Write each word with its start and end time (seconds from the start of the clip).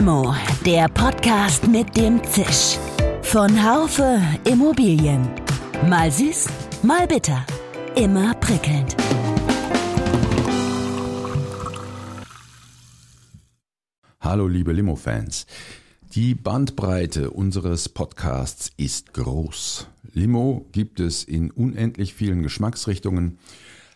Limo, 0.00 0.34
der 0.64 0.88
Podcast 0.88 1.68
mit 1.68 1.94
dem 1.94 2.24
Zisch. 2.24 2.78
Von 3.20 3.50
Haufe 3.62 4.18
Immobilien. 4.50 5.28
Mal 5.90 6.10
süß, 6.10 6.46
mal 6.82 7.06
bitter. 7.06 7.44
Immer 7.96 8.32
prickelnd. 8.36 8.96
Hallo 14.20 14.48
liebe 14.48 14.72
Limo-Fans. 14.72 15.44
Die 16.14 16.34
Bandbreite 16.34 17.32
unseres 17.32 17.90
Podcasts 17.90 18.70
ist 18.78 19.12
groß. 19.12 19.86
Limo 20.14 20.64
gibt 20.72 20.98
es 20.98 21.24
in 21.24 21.50
unendlich 21.50 22.14
vielen 22.14 22.42
Geschmacksrichtungen 22.42 23.38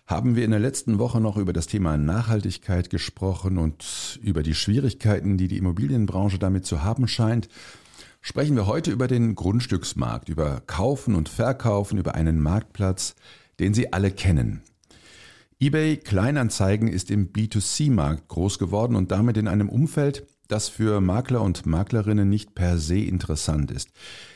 haben 0.06 0.36
wir 0.36 0.44
in 0.44 0.50
der 0.50 0.60
letzten 0.60 0.98
Woche 0.98 1.20
noch 1.20 1.36
über 1.36 1.52
das 1.52 1.66
Thema 1.66 1.96
Nachhaltigkeit 1.96 2.90
gesprochen 2.90 3.56
und 3.56 4.18
über 4.22 4.42
die 4.42 4.54
Schwierigkeiten, 4.54 5.38
die 5.38 5.48
die 5.48 5.56
Immobilienbranche 5.56 6.38
damit 6.38 6.66
zu 6.66 6.82
haben 6.82 7.08
scheint, 7.08 7.48
sprechen 8.20 8.56
wir 8.56 8.66
heute 8.66 8.90
über 8.90 9.08
den 9.08 9.34
Grundstücksmarkt, 9.34 10.28
über 10.28 10.62
Kaufen 10.66 11.14
und 11.14 11.28
Verkaufen, 11.28 11.98
über 11.98 12.14
einen 12.14 12.40
Marktplatz, 12.40 13.14
den 13.58 13.72
Sie 13.72 13.92
alle 13.92 14.10
kennen. 14.10 14.62
eBay 15.58 15.96
Kleinanzeigen 15.96 16.88
ist 16.88 17.10
im 17.10 17.32
B2C-Markt 17.32 18.28
groß 18.28 18.58
geworden 18.58 18.96
und 18.96 19.10
damit 19.10 19.36
in 19.36 19.48
einem 19.48 19.68
Umfeld, 19.70 20.26
das 20.48 20.68
für 20.68 21.00
Makler 21.00 21.40
und 21.40 21.64
Maklerinnen 21.64 22.28
nicht 22.28 22.54
per 22.54 22.76
se 22.76 22.98
interessant 22.98 23.70
ist. 23.70 23.88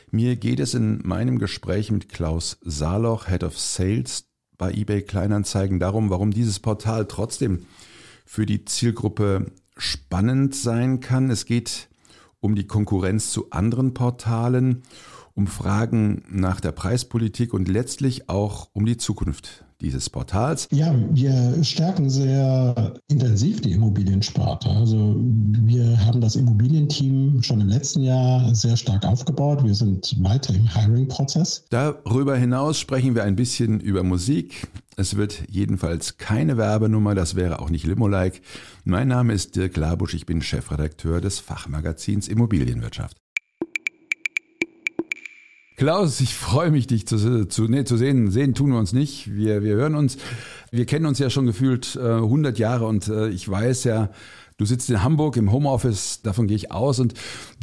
Mir 0.09 0.37
geht 0.37 0.59
es 0.59 0.73
in 0.73 1.01
meinem 1.05 1.37
Gespräch 1.37 1.91
mit 1.91 2.09
Klaus 2.09 2.57
Saloch, 2.61 3.27
Head 3.27 3.43
of 3.43 3.59
Sales 3.59 4.28
bei 4.59 4.71
eBay 4.71 5.01
Kleinanzeigen 5.01 5.79
darum, 5.79 6.11
warum 6.11 6.29
dieses 6.29 6.59
Portal 6.59 7.07
trotzdem 7.07 7.65
für 8.25 8.45
die 8.45 8.65
Zielgruppe 8.65 9.47
spannend 9.75 10.53
sein 10.53 10.99
kann. 10.99 11.31
Es 11.31 11.45
geht 11.45 11.89
um 12.39 12.53
die 12.53 12.67
Konkurrenz 12.67 13.31
zu 13.31 13.49
anderen 13.49 13.95
Portalen, 13.95 14.83
um 15.39 15.47
Fragen 15.47 16.21
nach 16.29 16.59
der 16.59 16.73
Preispolitik 16.73 17.53
und 17.53 17.69
letztlich 17.69 18.27
auch 18.29 18.67
um 18.73 18.85
die 18.85 18.97
Zukunft 18.97 19.63
dieses 19.79 20.09
Portals? 20.09 20.67
Ja, 20.69 20.93
wir 21.11 21.63
stärken 21.63 22.09
sehr 22.09 22.93
intensiv 23.07 23.61
die 23.61 23.71
Immobiliensparte. 23.71 24.69
Also 24.69 25.15
wir 25.17 26.05
haben 26.05 26.19
das 26.19 26.35
Immobilienteam 26.35 27.41
schon 27.41 27.61
im 27.61 27.69
letzten 27.69 28.01
Jahr 28.01 28.53
sehr 28.53 28.75
stark 28.75 29.05
aufgebaut. 29.05 29.63
Wir 29.63 29.73
sind 29.73 30.13
weiter 30.21 30.53
im 30.53 30.67
Hiring-Prozess. 30.67 31.63
Darüber 31.69 32.35
hinaus 32.35 32.77
sprechen 32.77 33.15
wir 33.15 33.23
ein 33.23 33.37
bisschen 33.37 33.79
über 33.79 34.03
Musik. 34.03 34.67
Es 34.97 35.15
wird 35.15 35.43
jedenfalls 35.49 36.17
keine 36.17 36.57
Werbenummer, 36.57 37.15
das 37.15 37.35
wäre 37.35 37.59
auch 37.59 37.69
nicht 37.69 37.85
Limo-like. 37.85 38.41
Mein 38.83 39.07
Name 39.07 39.31
ist 39.31 39.55
Dirk 39.55 39.77
Labusch, 39.77 40.15
ich 40.15 40.25
bin 40.25 40.41
Chefredakteur 40.41 41.21
des 41.21 41.39
Fachmagazins 41.39 42.27
Immobilienwirtschaft. 42.27 43.15
Klaus, 45.79 46.19
ich 46.19 46.35
freue 46.35 46.71
mich, 46.71 46.87
dich 46.87 47.07
zu, 47.07 47.47
zu, 47.47 47.63
nee, 47.69 47.85
zu 47.85 47.95
sehen. 47.95 48.31
Sehen 48.31 48.53
tun 48.53 48.71
wir 48.71 48.79
uns 48.79 48.91
nicht. 48.91 49.33
Wir, 49.33 49.63
wir 49.63 49.75
hören 49.75 49.95
uns. 49.95 50.17
Wir 50.71 50.85
kennen 50.85 51.05
uns 51.05 51.19
ja 51.19 51.29
schon 51.29 51.45
gefühlt 51.45 51.95
äh, 51.95 52.15
100 52.15 52.59
Jahre 52.59 52.85
und 52.85 53.07
äh, 53.07 53.29
ich 53.29 53.47
weiß 53.47 53.85
ja, 53.85 54.09
Du 54.59 54.65
sitzt 54.65 54.89
in 54.89 55.01
Hamburg 55.01 55.37
im 55.37 55.53
Homeoffice, 55.53 56.21
davon 56.21 56.47
gehe 56.47 56.57
ich 56.57 56.69
aus, 56.69 56.99
und 56.99 57.13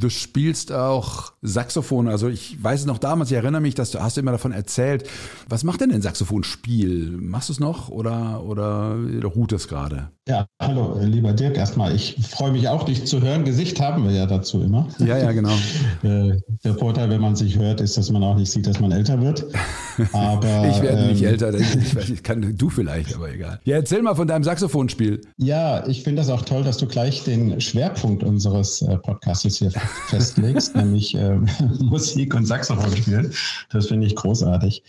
du 0.00 0.08
spielst 0.08 0.72
auch 0.72 1.34
Saxophon. 1.42 2.08
Also 2.08 2.28
ich 2.28 2.56
weiß 2.64 2.80
es 2.80 2.86
noch 2.86 2.96
damals, 2.96 3.30
ich 3.30 3.36
erinnere 3.36 3.60
mich, 3.60 3.74
dass 3.74 3.90
du 3.90 4.02
hast 4.02 4.16
immer 4.16 4.32
davon 4.32 4.50
erzählt. 4.50 5.06
Was 5.46 5.62
macht 5.62 5.82
denn 5.82 5.92
ein 5.92 6.00
Saxophonspiel? 6.00 7.18
Machst 7.20 7.50
du 7.50 7.52
es 7.52 7.60
noch 7.60 7.90
oder, 7.90 8.42
oder 8.44 8.96
ruht 9.26 9.52
es 9.52 9.68
gerade? 9.68 10.08
Ja, 10.26 10.46
hallo, 10.58 10.98
lieber 11.02 11.34
Dirk. 11.34 11.58
Erstmal, 11.58 11.94
ich 11.94 12.16
freue 12.30 12.50
mich 12.50 12.66
auch, 12.66 12.84
dich 12.84 13.06
zu 13.06 13.20
hören. 13.20 13.44
Gesicht 13.44 13.78
haben 13.78 14.04
wir 14.04 14.12
ja 14.12 14.24
dazu 14.24 14.62
immer. 14.62 14.88
Ja, 14.98 15.18
ja, 15.18 15.32
genau. 15.32 15.52
Äh, 16.02 16.38
der 16.62 16.74
Vorteil, 16.74 17.08
wenn 17.10 17.20
man 17.20 17.36
sich 17.36 17.58
hört, 17.58 17.80
ist, 17.80 17.96
dass 17.96 18.10
man 18.10 18.22
auch 18.22 18.36
nicht 18.36 18.52
sieht, 18.52 18.66
dass 18.66 18.80
man 18.80 18.92
älter 18.92 19.20
wird. 19.20 19.46
Aber, 20.12 20.68
ich 20.68 20.80
werde 20.82 21.02
ähm, 21.02 21.08
nicht 21.12 21.22
älter, 21.22 21.52
ich 21.54 22.22
kann, 22.22 22.54
du 22.56 22.68
vielleicht, 22.68 23.14
aber 23.14 23.32
egal. 23.32 23.60
Ja, 23.64 23.76
erzähl 23.76 24.02
mal 24.02 24.14
von 24.14 24.28
deinem 24.28 24.44
Saxophonspiel. 24.44 25.22
Ja, 25.38 25.86
ich 25.86 26.02
finde 26.02 26.20
das 26.20 26.30
auch 26.30 26.42
toll, 26.42 26.64
dass 26.64 26.76
du 26.76 26.85
gleich 26.86 27.24
den 27.24 27.60
Schwerpunkt 27.60 28.24
unseres 28.24 28.82
äh, 28.82 28.96
Podcasts 28.98 29.56
hier 29.56 29.70
festlegst, 30.08 30.74
nämlich 30.76 31.14
äh, 31.14 31.36
Musik 31.80 32.34
und 32.34 32.46
Saxophon 32.46 32.96
spielen. 32.96 33.32
Das 33.70 33.86
finde 33.86 34.06
ich 34.06 34.16
großartig. 34.16 34.82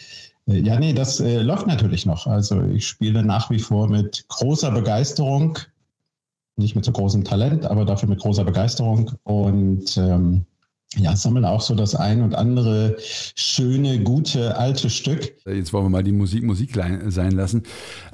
Äh, 0.48 0.60
ja, 0.60 0.80
nee, 0.80 0.94
das 0.94 1.20
äh, 1.20 1.42
läuft 1.42 1.68
natürlich 1.68 2.06
noch. 2.06 2.28
Also 2.28 2.62
ich 2.64 2.88
spiele 2.88 3.24
nach 3.24 3.50
wie 3.50 3.60
vor 3.60 3.90
mit 3.90 4.26
großer 4.30 4.72
Begeisterung, 4.72 5.58
nicht 6.56 6.76
mit 6.76 6.86
so 6.86 6.92
großem 6.92 7.24
Talent, 7.24 7.66
aber 7.66 7.86
dafür 7.86 8.10
mit 8.10 8.20
großer 8.20 8.44
Begeisterung 8.44 9.12
und 9.24 9.98
ähm, 9.98 10.46
ja, 10.96 11.18
sammeln 11.18 11.44
auch 11.44 11.60
so 11.60 11.76
das 11.76 11.96
ein 11.96 12.22
und 12.22 12.34
andere 12.34 12.96
schöne, 13.36 14.00
gute, 14.00 14.58
alte 14.58 14.90
Stück. 14.90 15.36
Jetzt 15.46 15.74
wollen 15.74 15.86
wir 15.86 15.90
mal 15.90 16.04
die 16.04 16.14
Musik 16.14 16.44
Musik 16.44 16.72
sein 16.76 17.32
lassen 17.32 17.64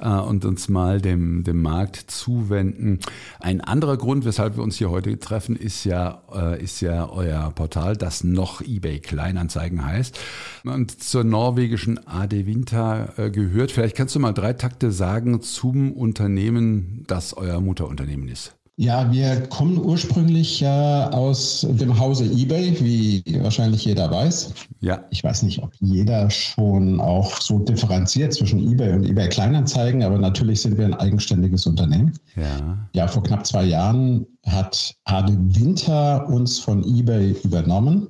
äh, 0.00 0.08
und 0.08 0.44
uns 0.44 0.68
mal 0.68 1.00
dem, 1.00 1.44
dem 1.44 1.62
Markt 1.62 2.10
zuwenden. 2.10 2.98
Ein 3.38 3.60
anderer 3.60 3.96
Grund, 3.96 4.24
weshalb 4.24 4.56
wir 4.56 4.64
uns 4.64 4.76
hier 4.76 4.90
heute 4.90 5.16
treffen, 5.20 5.54
ist 5.54 5.84
ja, 5.84 6.22
äh, 6.34 6.60
ist 6.60 6.80
ja 6.80 7.08
euer 7.08 7.52
Portal, 7.54 7.96
das 7.96 8.24
noch 8.24 8.60
eBay 8.60 8.98
Kleinanzeigen 8.98 9.84
heißt 9.84 10.18
und 10.64 11.00
zur 11.00 11.22
norwegischen 11.22 12.04
AD 12.08 12.44
Winter 12.46 13.14
äh, 13.18 13.30
gehört. 13.30 13.70
Vielleicht 13.70 13.96
kannst 13.96 14.16
du 14.16 14.18
mal 14.18 14.32
drei 14.32 14.52
Takte 14.52 14.90
sagen 14.90 15.42
zum 15.42 15.92
Unternehmen, 15.92 17.04
das 17.06 17.36
euer 17.36 17.60
Mutterunternehmen 17.60 18.26
ist. 18.28 18.56
Ja, 18.76 19.12
wir 19.12 19.40
kommen 19.50 19.78
ursprünglich 19.78 20.58
ja 20.58 21.08
aus 21.10 21.64
dem 21.68 21.96
Hause 21.96 22.24
eBay, 22.24 22.76
wie 22.80 23.22
wahrscheinlich 23.40 23.84
jeder 23.84 24.10
weiß. 24.10 24.52
Ja. 24.80 25.04
Ich 25.10 25.22
weiß 25.22 25.44
nicht, 25.44 25.62
ob 25.62 25.72
jeder 25.78 26.28
schon 26.28 27.00
auch 27.00 27.40
so 27.40 27.60
differenziert 27.60 28.34
zwischen 28.34 28.72
eBay 28.72 28.94
und 28.94 29.04
eBay 29.04 29.28
Kleinanzeigen, 29.28 30.02
aber 30.02 30.18
natürlich 30.18 30.62
sind 30.62 30.76
wir 30.76 30.86
ein 30.86 30.94
eigenständiges 30.94 31.66
Unternehmen. 31.66 32.18
Ja. 32.34 32.88
Ja, 32.94 33.06
vor 33.06 33.22
knapp 33.22 33.46
zwei 33.46 33.62
Jahren 33.62 34.26
hat 34.44 34.96
Ade 35.04 35.38
Winter 35.38 36.28
uns 36.28 36.58
von 36.58 36.82
eBay 36.82 37.36
übernommen. 37.44 38.08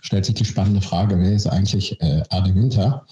Stellt 0.00 0.24
sich 0.24 0.34
die 0.34 0.44
spannende 0.44 0.80
Frage, 0.80 1.16
wer 1.16 1.32
ist 1.32 1.46
eigentlich 1.46 1.96
äh, 2.00 2.24
Ade 2.30 2.52
Winter? 2.56 3.06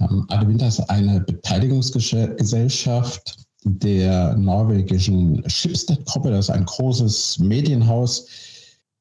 Ähm, 0.00 0.26
Ade 0.28 0.48
Winter 0.48 0.66
ist 0.66 0.80
eine 0.90 1.20
Beteiligungsgesellschaft 1.20 3.47
der 3.68 4.36
norwegischen 4.36 5.42
Schibsted-Gruppe. 5.48 6.30
Das 6.30 6.46
ist 6.46 6.54
ein 6.54 6.64
großes 6.64 7.38
Medienhaus, 7.38 8.26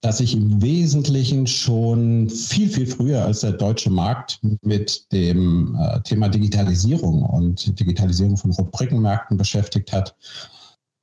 das 0.02 0.20
sich 0.20 0.34
im 0.36 0.62
Wesentlichen 0.62 1.48
schon 1.48 2.30
viel, 2.30 2.70
viel 2.70 2.86
früher 2.86 3.26
als 3.26 3.42
der 3.42 3.54
deutsche 3.54 3.90
Markt 3.90 4.40
mit 4.62 5.12
dem 5.12 5.76
äh, 5.80 6.02
Thema 6.02 6.30
Digitalisierung 6.30 7.24
und 7.24 7.80
Digitalisierung 7.80 8.38
von 8.38 8.52
Rubrikenmärkten 8.52 9.38
beschäftigt 9.38 9.92
hat. 9.92 10.16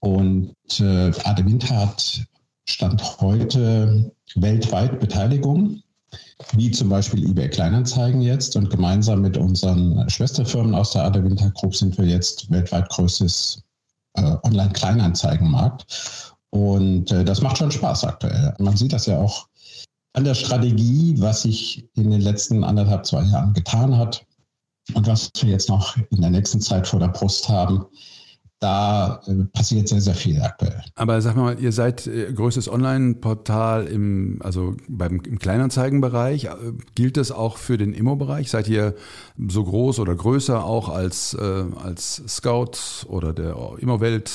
Und 0.00 0.54
äh, 0.80 1.10
Adewinter 1.24 1.76
hat 1.76 2.24
Stand 2.66 3.20
heute 3.20 4.12
weltweit 4.36 5.00
Beteiligung 5.00 5.82
wie 6.52 6.70
zum 6.70 6.88
Beispiel 6.88 7.28
eBay 7.28 7.48
Kleinanzeigen 7.48 8.20
jetzt. 8.20 8.56
Und 8.56 8.70
gemeinsam 8.70 9.20
mit 9.20 9.36
unseren 9.36 10.08
Schwesterfirmen 10.08 10.74
aus 10.74 10.92
der 10.92 11.04
Ade 11.04 11.22
Winter 11.24 11.50
Group 11.50 11.74
sind 11.74 11.96
wir 11.98 12.06
jetzt 12.06 12.50
weltweit 12.50 12.88
größtes 12.90 13.62
äh, 14.14 14.36
Online-Kleinanzeigenmarkt. 14.42 16.34
Und 16.50 17.10
äh, 17.10 17.24
das 17.24 17.40
macht 17.40 17.58
schon 17.58 17.70
Spaß 17.70 18.04
aktuell. 18.04 18.54
Man 18.58 18.76
sieht 18.76 18.92
das 18.92 19.06
ja 19.06 19.18
auch 19.18 19.48
an 20.12 20.24
der 20.24 20.34
Strategie, 20.34 21.16
was 21.18 21.42
sich 21.42 21.88
in 21.94 22.10
den 22.10 22.20
letzten 22.20 22.62
anderthalb, 22.62 23.04
zwei 23.04 23.22
Jahren 23.22 23.52
getan 23.52 23.96
hat 23.96 24.24
und 24.94 25.06
was 25.06 25.30
wir 25.40 25.50
jetzt 25.50 25.68
noch 25.68 25.96
in 25.96 26.20
der 26.20 26.30
nächsten 26.30 26.60
Zeit 26.60 26.86
vor 26.86 27.00
der 27.00 27.08
Brust 27.08 27.48
haben 27.48 27.84
da 28.64 29.20
äh, 29.26 29.44
passiert 29.52 29.88
sehr, 29.88 30.00
sehr 30.00 30.14
viel 30.14 30.40
aktuell. 30.40 30.80
Aber 30.94 31.20
sag 31.20 31.36
mal, 31.36 31.60
ihr 31.60 31.70
seid 31.70 32.06
äh, 32.06 32.32
größtes 32.32 32.68
Online-Portal 32.68 33.86
im, 33.86 34.38
also 34.42 34.74
beim, 34.88 35.20
im 35.26 35.38
Kleinanzeigenbereich. 35.38 36.44
Äh, 36.46 36.50
gilt 36.94 37.18
das 37.18 37.30
auch 37.30 37.58
für 37.58 37.76
den 37.76 37.92
Immo-Bereich? 37.92 38.50
Seid 38.50 38.68
ihr 38.68 38.94
so 39.48 39.64
groß 39.64 39.98
oder 40.00 40.14
größer 40.14 40.64
auch 40.64 40.88
als, 40.88 41.34
äh, 41.34 41.64
als 41.82 42.22
Scout 42.26 43.06
oder 43.06 43.34
der 43.34 43.54
Immo-Welt? 43.78 44.30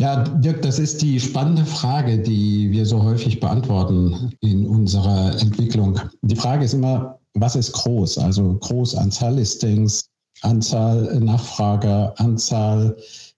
Ja, 0.00 0.24
Dirk, 0.24 0.62
das 0.62 0.78
ist 0.78 1.02
die 1.02 1.20
spannende 1.20 1.66
Frage, 1.66 2.18
die 2.18 2.70
wir 2.70 2.86
so 2.86 3.02
häufig 3.02 3.40
beantworten 3.40 4.32
in 4.40 4.66
unserer 4.66 5.38
Entwicklung. 5.38 6.00
Die 6.22 6.36
Frage 6.36 6.64
ist 6.64 6.74
immer, 6.74 7.18
was 7.34 7.56
ist 7.56 7.72
groß? 7.72 8.18
Also 8.18 8.54
groß 8.54 8.94
Anzahl 8.96 9.34
Listings, 9.34 10.08
Anzahl 10.42 11.18
Nachfrager, 11.20 12.14
Anzahl 12.16 12.96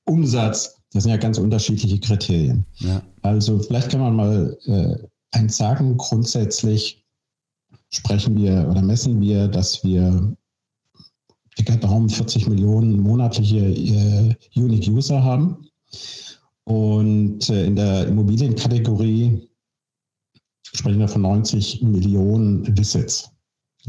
Umsatz, 0.09 0.77
das 0.93 1.05
sind 1.05 1.13
ja 1.13 1.19
ganz 1.19 1.39
unterschiedliche 1.39 1.99
Kriterien. 2.01 2.65
Ja. 2.79 3.03
Also 3.23 3.59
vielleicht 3.59 3.91
kann 3.91 4.01
man 4.01 4.17
mal 4.17 4.59
äh, 4.67 4.97
eins 5.37 5.57
sagen, 5.57 5.97
grundsätzlich 5.97 7.05
sprechen 7.91 8.37
wir 8.37 8.67
oder 8.71 8.83
messen 8.83 9.21
wir, 9.21 9.49
dass 9.49 9.83
wir 9.85 10.37
dicker 11.59 11.77
Daumen 11.77 12.09
40 12.09 12.49
Millionen 12.49 13.01
monatliche 13.01 13.59
äh, 13.59 14.35
Unique 14.57 14.89
User 14.89 15.23
haben. 15.23 15.69
Und 16.65 17.49
äh, 17.49 17.67
in 17.67 17.77
der 17.77 18.07
Immobilienkategorie 18.07 19.49
sprechen 20.63 21.01
wir 21.01 21.09
von 21.09 21.23
90 21.23 21.83
Millionen 21.83 22.77
Visits, 22.77 23.31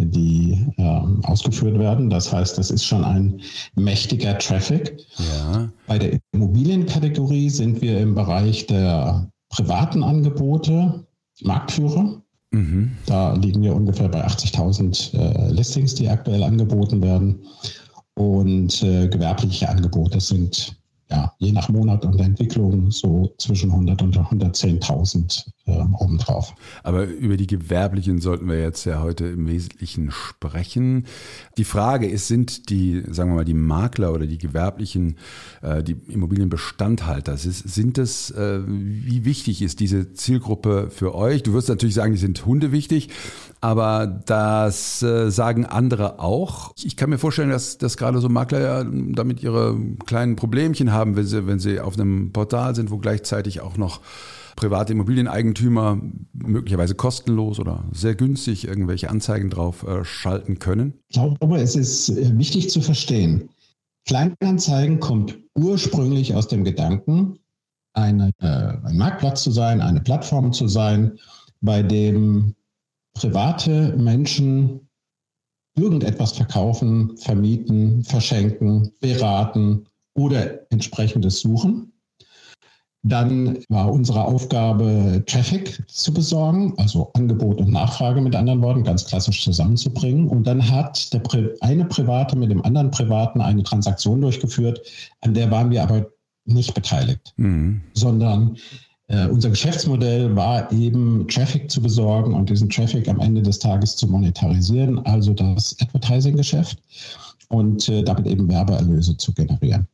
die 0.05 0.65
äh, 0.77 1.27
ausgeführt 1.27 1.77
werden. 1.77 2.09
Das 2.09 2.31
heißt, 2.31 2.57
das 2.57 2.71
ist 2.71 2.85
schon 2.85 3.03
ein 3.03 3.41
mächtiger 3.75 4.37
Traffic. 4.37 4.97
Ja. 5.17 5.69
Bei 5.87 5.99
der 5.99 6.19
Immobilienkategorie 6.31 7.49
sind 7.49 7.81
wir 7.81 7.99
im 7.99 8.15
Bereich 8.15 8.67
der 8.67 9.29
privaten 9.49 10.03
Angebote 10.03 11.05
Marktführer. 11.41 12.21
Mhm. 12.51 12.91
Da 13.05 13.33
liegen 13.33 13.61
wir 13.61 13.75
ungefähr 13.75 14.09
bei 14.09 14.25
80.000 14.25 15.13
äh, 15.13 15.51
Listings, 15.51 15.95
die 15.95 16.09
aktuell 16.09 16.43
angeboten 16.43 17.01
werden. 17.01 17.43
Und 18.15 18.81
äh, 18.83 19.07
gewerbliche 19.07 19.69
Angebote 19.69 20.19
sind 20.19 20.78
ja, 21.11 21.33
je 21.39 21.51
nach 21.51 21.69
Monat 21.69 22.05
und 22.05 22.19
Entwicklung 22.19 22.91
so 22.91 23.33
zwischen 23.37 23.71
100 23.71 24.01
und 24.03 24.17
110.000 24.17 25.47
äh, 25.65 25.83
obendrauf. 25.99 26.53
Aber 26.83 27.05
über 27.05 27.35
die 27.35 27.47
gewerblichen 27.47 28.21
sollten 28.21 28.47
wir 28.47 28.61
jetzt 28.61 28.85
ja 28.85 29.01
heute 29.01 29.25
im 29.25 29.47
Wesentlichen 29.47 30.11
sprechen. 30.11 31.05
Die 31.57 31.63
Frage 31.63 32.07
ist, 32.07 32.27
sind 32.27 32.69
die, 32.69 33.03
sagen 33.09 33.31
wir 33.31 33.37
mal, 33.37 33.45
die 33.45 33.55
Makler 33.55 34.13
oder 34.13 34.27
die 34.27 34.37
gewerblichen, 34.37 35.17
äh, 35.61 35.83
die 35.83 35.97
Immobilienbestandhalter, 36.07 37.37
sind 37.37 37.97
das, 37.97 38.29
äh, 38.31 38.59
wie 38.67 39.25
wichtig 39.25 39.61
ist 39.63 39.79
diese 39.79 40.13
Zielgruppe 40.13 40.89
für 40.91 41.15
euch? 41.15 41.41
Du 41.41 41.53
wirst 41.53 41.69
natürlich 41.69 41.95
sagen, 41.95 42.13
die 42.13 42.19
sind 42.19 42.45
Hunde 42.45 42.71
wichtig, 42.71 43.09
aber 43.61 44.07
das 44.25 45.01
äh, 45.01 45.29
sagen 45.31 45.65
andere 45.65 46.19
auch. 46.19 46.71
Ich 46.81 46.95
kann 46.95 47.09
mir 47.09 47.17
vorstellen, 47.17 47.49
dass, 47.49 47.77
dass 47.77 47.97
gerade 47.97 48.19
so 48.19 48.29
Makler 48.29 48.61
ja 48.61 48.83
damit 48.83 49.43
ihre 49.43 49.77
kleinen 50.05 50.35
Problemchen 50.35 50.91
haben, 50.91 50.98
wenn 51.05 51.25
sie, 51.25 51.47
wenn 51.47 51.59
sie 51.59 51.79
auf 51.79 51.97
einem 51.97 52.31
Portal 52.31 52.75
sind, 52.75 52.91
wo 52.91 52.97
gleichzeitig 52.97 53.61
auch 53.61 53.77
noch 53.77 54.01
private 54.55 54.93
Immobilieneigentümer 54.93 56.01
möglicherweise 56.33 56.95
kostenlos 56.95 57.59
oder 57.59 57.85
sehr 57.91 58.15
günstig 58.15 58.67
irgendwelche 58.67 59.09
Anzeigen 59.09 59.49
drauf 59.49 59.83
äh, 59.83 60.03
schalten 60.03 60.59
können? 60.59 60.93
Ich 61.07 61.13
glaube, 61.13 61.57
es 61.59 61.75
ist 61.75 62.09
äh, 62.09 62.37
wichtig 62.37 62.69
zu 62.69 62.81
verstehen. 62.81 63.49
Kleinanzeigen 64.05 64.99
kommt 64.99 65.37
ursprünglich 65.55 66.35
aus 66.35 66.47
dem 66.47 66.63
Gedanken, 66.63 67.39
eine, 67.93 68.31
äh, 68.39 68.47
ein 68.47 68.97
Marktplatz 68.97 69.43
zu 69.43 69.51
sein, 69.51 69.81
eine 69.81 70.01
Plattform 70.01 70.51
zu 70.51 70.67
sein, 70.67 71.17
bei 71.61 71.83
dem 71.83 72.55
private 73.13 73.95
Menschen 73.97 74.89
irgendetwas 75.75 76.33
verkaufen, 76.33 77.15
vermieten, 77.17 78.03
verschenken, 78.03 78.91
beraten 78.99 79.85
oder 80.15 80.71
entsprechendes 80.71 81.41
suchen. 81.41 81.93
Dann 83.01 83.59
war 83.69 83.91
unsere 83.91 84.25
Aufgabe, 84.25 85.23
Traffic 85.25 85.81
zu 85.87 86.13
besorgen, 86.13 86.73
also 86.77 87.11
Angebot 87.13 87.59
und 87.61 87.71
Nachfrage 87.71 88.19
mit 88.19 88.35
anderen 88.35 88.61
Worten 88.61 88.83
ganz 88.83 89.05
klassisch 89.05 89.41
zusammenzubringen. 89.41 90.27
Und 90.27 90.45
dann 90.45 90.69
hat 90.69 91.13
der 91.13 91.21
eine 91.61 91.85
Private 91.85 92.37
mit 92.37 92.51
dem 92.51 92.63
anderen 92.65 92.91
Privaten 92.91 93.39
eine 93.39 93.63
Transaktion 93.63 94.19
durchgeführt, 94.19 94.81
an 95.21 95.33
der 95.33 95.49
waren 95.49 95.71
wir 95.71 95.81
aber 95.81 96.07
nicht 96.43 96.73
beteiligt, 96.73 97.33
mhm. 97.37 97.81
sondern 97.93 98.57
äh, 99.07 99.27
unser 99.27 99.49
Geschäftsmodell 99.49 100.35
war 100.35 100.71
eben, 100.71 101.27
Traffic 101.27 101.71
zu 101.71 101.81
besorgen 101.81 102.33
und 102.33 102.49
diesen 102.49 102.69
Traffic 102.69 103.07
am 103.07 103.19
Ende 103.19 103.41
des 103.41 103.59
Tages 103.59 103.95
zu 103.95 104.07
monetarisieren, 104.07 104.99
also 105.05 105.33
das 105.33 105.75
Advertising-Geschäft 105.79 106.77
und 107.47 107.87
äh, 107.87 108.03
damit 108.03 108.27
eben 108.27 108.49
Werbeerlöse 108.49 109.15
zu 109.15 109.33
generieren. 109.33 109.87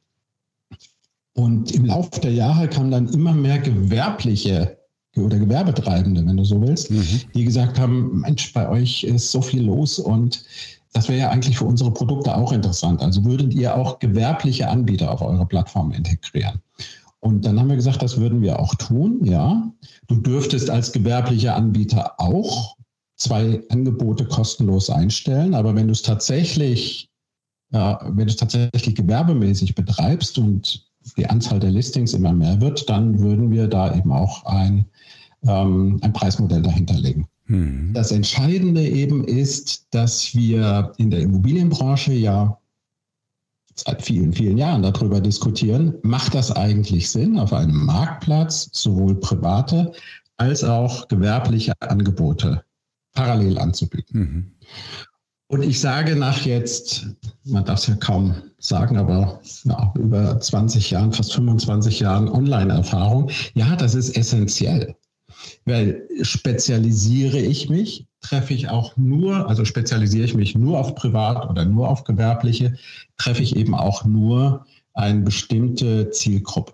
Und 1.36 1.72
im 1.72 1.86
Laufe 1.86 2.20
der 2.22 2.34
Jahre 2.34 2.68
kamen 2.70 2.92
dann 2.92 3.10
immer 3.10 3.34
mehr 3.34 3.60
gewerbliche 3.60 4.78
oder 5.18 5.38
Gewerbetreibende, 5.38 6.26
wenn 6.26 6.38
du 6.38 6.44
so 6.44 6.62
willst, 6.62 6.92
mhm. 6.92 7.22
die 7.34 7.46
gesagt 7.46 7.80
haben, 7.80 8.22
Mensch, 8.22 8.52
bei 8.54 8.68
euch 8.68 9.04
ist 9.04 9.32
so 9.32 9.42
viel 9.42 9.64
los 9.64 10.00
und 10.00 10.44
das 10.94 11.10
wäre 11.10 11.20
ja 11.20 11.30
eigentlich 11.30 11.58
für 11.58 11.66
unsere 11.66 11.92
Produkte 11.92 12.36
auch 12.36 12.52
interessant. 12.52 13.02
Also 13.02 13.24
würdet 13.26 13.54
ihr 13.54 13.76
auch 13.76 14.00
gewerbliche 14.00 14.70
Anbieter 14.70 15.12
auf 15.12 15.22
eure 15.22 15.46
Plattform 15.46 15.92
integrieren? 15.92 16.62
Und 17.20 17.46
dann 17.46 17.60
haben 17.60 17.70
wir 17.70 17.76
gesagt, 17.76 18.02
das 18.02 18.18
würden 18.18 18.42
wir 18.42 18.60
auch 18.60 18.76
tun, 18.76 19.20
ja. 19.24 19.72
Du 20.08 20.16
dürftest 20.16 20.70
als 20.70 20.92
gewerblicher 20.92 21.56
Anbieter 21.56 22.14
auch 22.20 22.78
zwei 23.18 23.62
Angebote 23.70 24.26
kostenlos 24.26 24.90
einstellen, 24.90 25.54
aber 25.54 25.76
wenn 25.76 25.88
du 25.88 25.94
es 25.94 26.02
tatsächlich, 26.02 27.10
ja, 27.72 28.00
wenn 28.04 28.28
du 28.28 28.32
es 28.32 28.38
tatsächlich 28.38 28.96
gewerbemäßig 28.96 29.76
betreibst 29.76 30.38
und 30.38 30.85
die 31.18 31.28
Anzahl 31.28 31.60
der 31.60 31.72
Listings 31.72 32.14
immer 32.14 32.34
mehr 32.34 32.60
wird, 32.62 32.90
dann 32.90 33.20
würden 33.20 33.52
wir 33.52 33.68
da 33.68 33.96
eben 33.96 34.12
auch 34.12 34.46
ein, 34.46 34.86
ähm, 35.48 36.00
ein 36.02 36.14
Preismodell 36.14 36.62
dahinterlegen. 36.62 37.28
Hm. 37.46 37.92
Das 37.94 38.12
Entscheidende 38.12 38.88
eben 38.88 39.24
ist, 39.24 39.88
dass 39.92 40.34
wir 40.36 40.94
in 40.98 41.12
der 41.12 41.22
Immobilienbranche 41.22 42.14
ja 42.14 42.58
seit 43.76 44.02
vielen, 44.02 44.34
vielen 44.34 44.58
Jahren 44.58 44.82
darüber 44.82 45.20
diskutieren, 45.20 45.96
macht 46.02 46.34
das 46.34 46.52
eigentlich 46.52 47.10
Sinn, 47.10 47.38
auf 47.38 47.54
einem 47.54 47.86
Marktplatz 47.86 48.70
sowohl 48.72 49.20
private 49.20 49.92
als 50.38 50.64
auch 50.64 51.08
gewerbliche 51.08 51.74
Angebote 51.82 52.64
parallel 53.14 53.58
anzubieten. 53.58 54.20
Mhm. 54.20 54.52
Und 55.48 55.62
ich 55.62 55.80
sage 55.80 56.16
nach 56.16 56.42
jetzt, 56.46 57.08
man 57.44 57.66
darf 57.66 57.80
es 57.80 57.88
ja 57.88 57.96
kaum 57.96 58.36
sagen, 58.58 58.98
aber 58.98 59.40
ja, 59.64 59.94
über 59.96 60.40
20 60.40 60.90
Jahren, 60.90 61.14
fast 61.14 61.34
25 61.34 62.00
Jahren 62.00 62.30
Online-Erfahrung, 62.30 63.30
ja, 63.54 63.76
das 63.76 63.94
ist 63.94 64.18
essentiell. 64.18 64.96
Weil 65.66 66.08
spezialisiere 66.22 67.38
ich 67.38 67.70
mich, 67.70 68.08
treffe 68.22 68.54
ich 68.54 68.70
auch 68.70 68.98
nur, 68.98 69.48
also 69.48 69.66
spezialisiere 69.66 70.26
ich 70.26 70.34
mich 70.34 70.56
nur 70.56 70.80
auf 70.80 70.96
privat 70.96 71.48
oder 71.48 71.66
nur 71.66 71.90
auf 71.90 72.04
gewerbliche, 72.06 72.76
treffe 73.18 73.44
ich 73.44 73.56
eben 73.56 73.76
auch 73.76 74.04
nur 74.04 74.66
eine 74.94 75.22
bestimmte 75.22 76.10
Zielgruppe. 76.10 76.74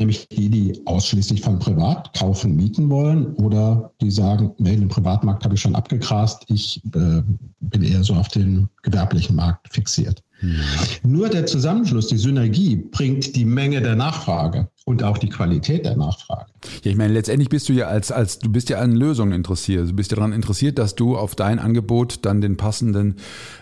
Nämlich 0.00 0.26
die, 0.30 0.48
die 0.48 0.80
ausschließlich 0.86 1.42
von 1.42 1.58
privat 1.58 2.16
kaufen, 2.18 2.56
mieten 2.56 2.88
wollen 2.88 3.34
oder 3.34 3.92
die 4.00 4.10
sagen, 4.10 4.50
nee, 4.56 4.74
den 4.74 4.88
Privatmarkt 4.88 5.44
habe 5.44 5.54
ich 5.54 5.60
schon 5.60 5.74
abgegrast, 5.74 6.44
ich 6.48 6.82
äh, 6.94 7.22
bin 7.60 7.82
eher 7.82 8.02
so 8.02 8.14
auf 8.14 8.28
den 8.28 8.70
gewerblichen 8.82 9.36
Markt 9.36 9.72
fixiert. 9.72 10.22
Mhm. 10.40 10.62
Nur 11.02 11.28
der 11.28 11.44
Zusammenschluss, 11.44 12.08
die 12.08 12.16
Synergie 12.16 12.76
bringt 12.76 13.36
die 13.36 13.44
Menge 13.44 13.82
der 13.82 13.94
Nachfrage 13.94 14.70
und 14.90 15.04
auch 15.04 15.18
die 15.18 15.28
Qualität 15.28 15.84
der 15.84 15.96
Nachfrage. 15.96 16.46
Ja, 16.82 16.90
ich 16.90 16.96
meine, 16.96 17.14
letztendlich 17.14 17.48
bist 17.48 17.68
du 17.68 17.72
ja 17.72 17.86
als, 17.86 18.10
als 18.10 18.40
du 18.40 18.50
bist 18.50 18.68
ja 18.70 18.80
an 18.80 18.92
Lösungen 18.92 19.32
interessiert. 19.32 19.88
Du 19.88 19.94
bist 19.94 20.10
ja 20.10 20.16
daran 20.16 20.32
interessiert, 20.32 20.78
dass 20.78 20.96
du 20.96 21.16
auf 21.16 21.36
dein 21.36 21.58
Angebot 21.60 22.18
dann 22.22 22.40
den 22.40 22.56
passenden 22.56 23.14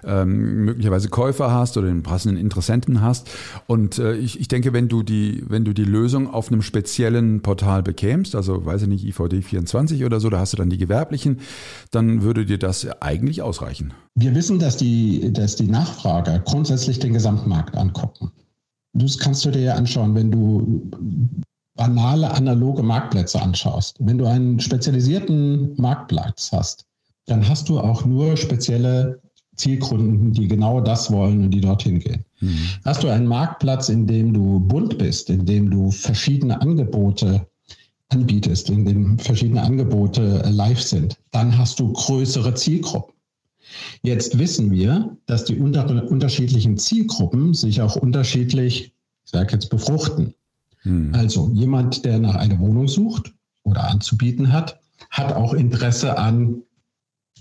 ähm, 0.04 0.64
möglicherweise 0.64 1.10
Käufer 1.10 1.52
hast 1.52 1.76
oder 1.76 1.88
den 1.88 2.02
passenden 2.02 2.38
Interessenten 2.38 3.02
hast. 3.02 3.28
Und 3.66 3.98
äh, 3.98 4.14
ich, 4.14 4.40
ich 4.40 4.48
denke, 4.48 4.72
wenn 4.72 4.88
du 4.88 5.02
die, 5.02 5.44
wenn 5.46 5.64
du 5.64 5.74
die 5.74 5.84
Lösung 5.84 6.32
auf 6.32 6.50
einem 6.50 6.62
speziellen 6.62 7.42
Portal 7.42 7.82
bekämst, 7.82 8.34
also 8.34 8.64
weiß 8.64 8.82
ich 8.82 8.88
nicht, 8.88 9.04
IVD24 9.04 10.06
oder 10.06 10.20
so, 10.20 10.30
da 10.30 10.38
hast 10.38 10.54
du 10.54 10.56
dann 10.56 10.70
die 10.70 10.78
gewerblichen, 10.78 11.40
dann 11.90 12.22
würde 12.22 12.46
dir 12.46 12.58
das 12.58 12.86
eigentlich 13.02 13.42
ausreichen. 13.42 13.92
Wir 14.14 14.34
wissen, 14.34 14.58
dass 14.58 14.78
die, 14.78 15.30
dass 15.32 15.56
die 15.56 15.68
Nachfrager 15.68 16.38
grundsätzlich 16.38 16.98
den 16.98 17.12
Gesamtmarkt 17.12 17.76
angucken. 17.76 18.32
Das 18.94 19.18
kannst 19.18 19.44
du 19.44 19.50
dir 19.50 19.62
ja 19.62 19.74
anschauen, 19.74 20.14
wenn 20.14 20.30
du 20.30 20.90
banale 21.74 22.30
analoge 22.30 22.82
Marktplätze 22.82 23.40
anschaust. 23.40 23.96
Wenn 24.00 24.18
du 24.18 24.26
einen 24.26 24.58
spezialisierten 24.60 25.74
Marktplatz 25.76 26.50
hast, 26.52 26.84
dann 27.26 27.48
hast 27.48 27.68
du 27.68 27.78
auch 27.78 28.04
nur 28.04 28.36
spezielle 28.36 29.20
Zielkunden, 29.54 30.32
die 30.32 30.48
genau 30.48 30.80
das 30.80 31.10
wollen 31.10 31.44
und 31.44 31.50
die 31.50 31.60
dorthin 31.60 31.98
gehen. 31.98 32.24
Mhm. 32.40 32.58
Hast 32.84 33.02
du 33.02 33.08
einen 33.08 33.26
Marktplatz, 33.26 33.88
in 33.88 34.06
dem 34.06 34.32
du 34.32 34.60
bunt 34.60 34.98
bist, 34.98 35.30
in 35.30 35.44
dem 35.44 35.70
du 35.70 35.90
verschiedene 35.90 36.60
Angebote 36.60 37.46
anbietest, 38.08 38.70
in 38.70 38.84
dem 38.84 39.18
verschiedene 39.18 39.62
Angebote 39.62 40.42
live 40.50 40.80
sind, 40.80 41.18
dann 41.32 41.56
hast 41.56 41.78
du 41.78 41.92
größere 41.92 42.54
Zielgruppen. 42.54 43.14
Jetzt 44.02 44.38
wissen 44.38 44.70
wir, 44.70 45.16
dass 45.26 45.44
die 45.44 45.58
unter 45.58 46.08
unterschiedlichen 46.10 46.78
Zielgruppen 46.78 47.54
sich 47.54 47.82
auch 47.82 47.96
unterschiedlich, 47.96 48.94
ich 49.24 49.30
sage 49.30 49.52
jetzt, 49.52 49.70
befruchten. 49.70 50.34
Hm. 50.82 51.12
Also 51.14 51.50
jemand, 51.52 52.04
der 52.04 52.18
nach 52.18 52.34
einer 52.34 52.58
Wohnung 52.58 52.88
sucht 52.88 53.32
oder 53.62 53.88
anzubieten 53.88 54.52
hat, 54.52 54.80
hat 55.10 55.32
auch 55.32 55.54
Interesse 55.54 56.16
an, 56.18 56.62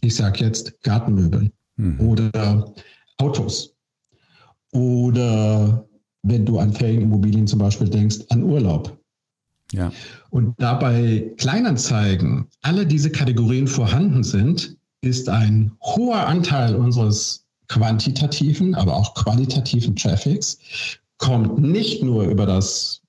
ich 0.02 0.16
sage 0.16 0.44
jetzt, 0.44 0.82
Gartenmöbeln 0.84 1.52
hm. 1.78 2.00
oder 2.00 2.74
Autos. 3.18 3.74
Oder 4.72 5.88
wenn 6.24 6.46
du 6.46 6.60
an 6.60 6.74
Ferienimmobilien 6.74 7.48
zum 7.48 7.60
Beispiel 7.60 7.90
denkst, 7.90 8.18
an 8.30 8.44
Urlaub. 8.44 8.98
Ja. 9.72 9.92
Und 10.30 10.56
da 10.60 10.76
bei 10.76 11.34
Kleinanzeigen 11.38 12.48
alle 12.62 12.86
diese 12.86 13.12
Kategorien 13.12 13.68
vorhanden 13.68 14.24
sind, 14.24 14.77
ist 15.02 15.30
ein 15.30 15.72
hoher 15.82 16.28
Anteil 16.28 16.76
unseres 16.76 17.46
quantitativen, 17.68 18.76
aber 18.76 18.96
auch 18.96 19.14
qualitativen 19.14 19.96
Traffics 19.96 20.58
kommt 21.18 21.60
nicht 21.60 22.04
nur 22.04 22.26
über 22.26 22.46
das 22.46 23.02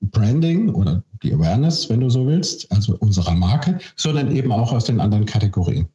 Branding 0.00 0.68
oder 0.70 1.02
die 1.22 1.32
Awareness, 1.32 1.88
wenn 1.88 2.00
du 2.00 2.10
so 2.10 2.26
willst, 2.26 2.70
also 2.70 2.96
unserer 2.98 3.34
Marke, 3.34 3.78
sondern 3.96 4.34
eben 4.34 4.52
auch 4.52 4.72
aus 4.72 4.84
den 4.84 5.00
anderen 5.00 5.24
Kategorien. 5.24 5.88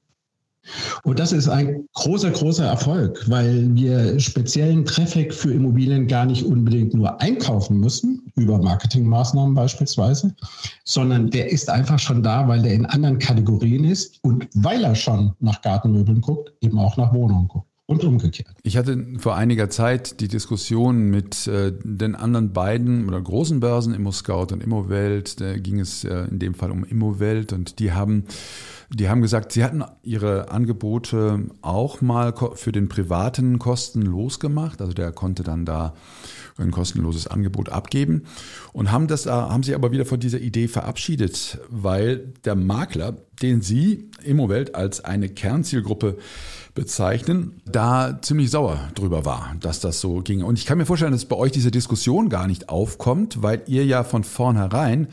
Und 1.03 1.19
das 1.19 1.31
ist 1.31 1.47
ein 1.47 1.87
großer, 1.93 2.31
großer 2.31 2.65
Erfolg, 2.65 3.23
weil 3.29 3.73
wir 3.75 4.19
speziellen 4.19 4.85
Traffic 4.85 5.33
für 5.33 5.53
Immobilien 5.53 6.07
gar 6.07 6.25
nicht 6.25 6.43
unbedingt 6.43 6.93
nur 6.93 7.19
einkaufen 7.21 7.79
müssen, 7.79 8.31
über 8.35 8.57
Marketingmaßnahmen 8.59 9.55
beispielsweise, 9.55 10.35
sondern 10.83 11.29
der 11.31 11.51
ist 11.51 11.69
einfach 11.69 11.99
schon 11.99 12.23
da, 12.23 12.47
weil 12.47 12.61
der 12.61 12.73
in 12.73 12.85
anderen 12.85 13.19
Kategorien 13.19 13.85
ist 13.85 14.19
und 14.23 14.47
weil 14.55 14.83
er 14.83 14.95
schon 14.95 15.33
nach 15.39 15.61
Gartenmöbeln 15.61 16.21
guckt, 16.21 16.53
eben 16.61 16.77
auch 16.77 16.97
nach 16.97 17.13
Wohnungen 17.13 17.47
guckt 17.47 17.68
und 17.89 18.03
umgekehrt. 18.03 18.55
Ich 18.61 18.77
hatte 18.77 19.03
vor 19.17 19.35
einiger 19.35 19.71
Zeit 19.71 20.19
die 20.19 20.27
Diskussion 20.27 21.09
mit 21.09 21.47
äh, 21.47 21.73
den 21.83 22.13
anderen 22.13 22.53
beiden 22.53 23.07
oder 23.07 23.19
großen 23.19 23.59
Börsen, 23.59 23.95
ImmoScout 23.95 24.53
und 24.53 24.61
Immowelt. 24.61 25.41
Da 25.41 25.57
ging 25.57 25.79
es 25.79 26.03
äh, 26.03 26.25
in 26.29 26.37
dem 26.37 26.53
Fall 26.53 26.69
um 26.69 26.83
Immowelt 26.83 27.51
und 27.51 27.79
die 27.79 27.91
haben 27.91 28.25
die 28.91 29.07
haben 29.07 29.21
gesagt, 29.21 29.51
sie 29.51 29.63
hatten 29.63 29.83
ihre 30.01 30.49
Angebote 30.49 31.47
auch 31.61 32.01
mal 32.01 32.33
für 32.55 32.71
den 32.71 32.89
Privaten 32.89 33.59
kostenlos 33.59 34.39
gemacht. 34.39 34.81
Also 34.81 34.93
der 34.93 35.11
konnte 35.11 35.43
dann 35.43 35.63
da 35.63 35.93
ein 36.57 36.71
kostenloses 36.71 37.27
Angebot 37.27 37.69
abgeben 37.69 38.23
und 38.73 38.91
haben 38.91 39.07
das, 39.07 39.27
haben 39.27 39.63
sich 39.63 39.75
aber 39.75 39.91
wieder 39.91 40.05
von 40.05 40.19
dieser 40.19 40.39
Idee 40.39 40.67
verabschiedet, 40.67 41.59
weil 41.69 42.33
der 42.45 42.55
Makler, 42.55 43.15
den 43.41 43.61
sie 43.61 44.09
Immowelt 44.23 44.75
als 44.75 45.03
eine 45.03 45.29
Kernzielgruppe 45.29 46.17
bezeichnen, 46.75 47.61
da 47.65 48.19
ziemlich 48.21 48.51
sauer 48.51 48.89
drüber 48.95 49.25
war, 49.25 49.55
dass 49.59 49.79
das 49.79 49.99
so 49.99 50.21
ging. 50.21 50.43
Und 50.43 50.59
ich 50.59 50.65
kann 50.65 50.77
mir 50.77 50.85
vorstellen, 50.85 51.11
dass 51.11 51.25
bei 51.25 51.35
euch 51.35 51.51
diese 51.51 51.71
Diskussion 51.71 52.29
gar 52.29 52.47
nicht 52.47 52.69
aufkommt, 52.69 53.41
weil 53.41 53.63
ihr 53.67 53.85
ja 53.85 54.03
von 54.03 54.23
vornherein 54.23 55.07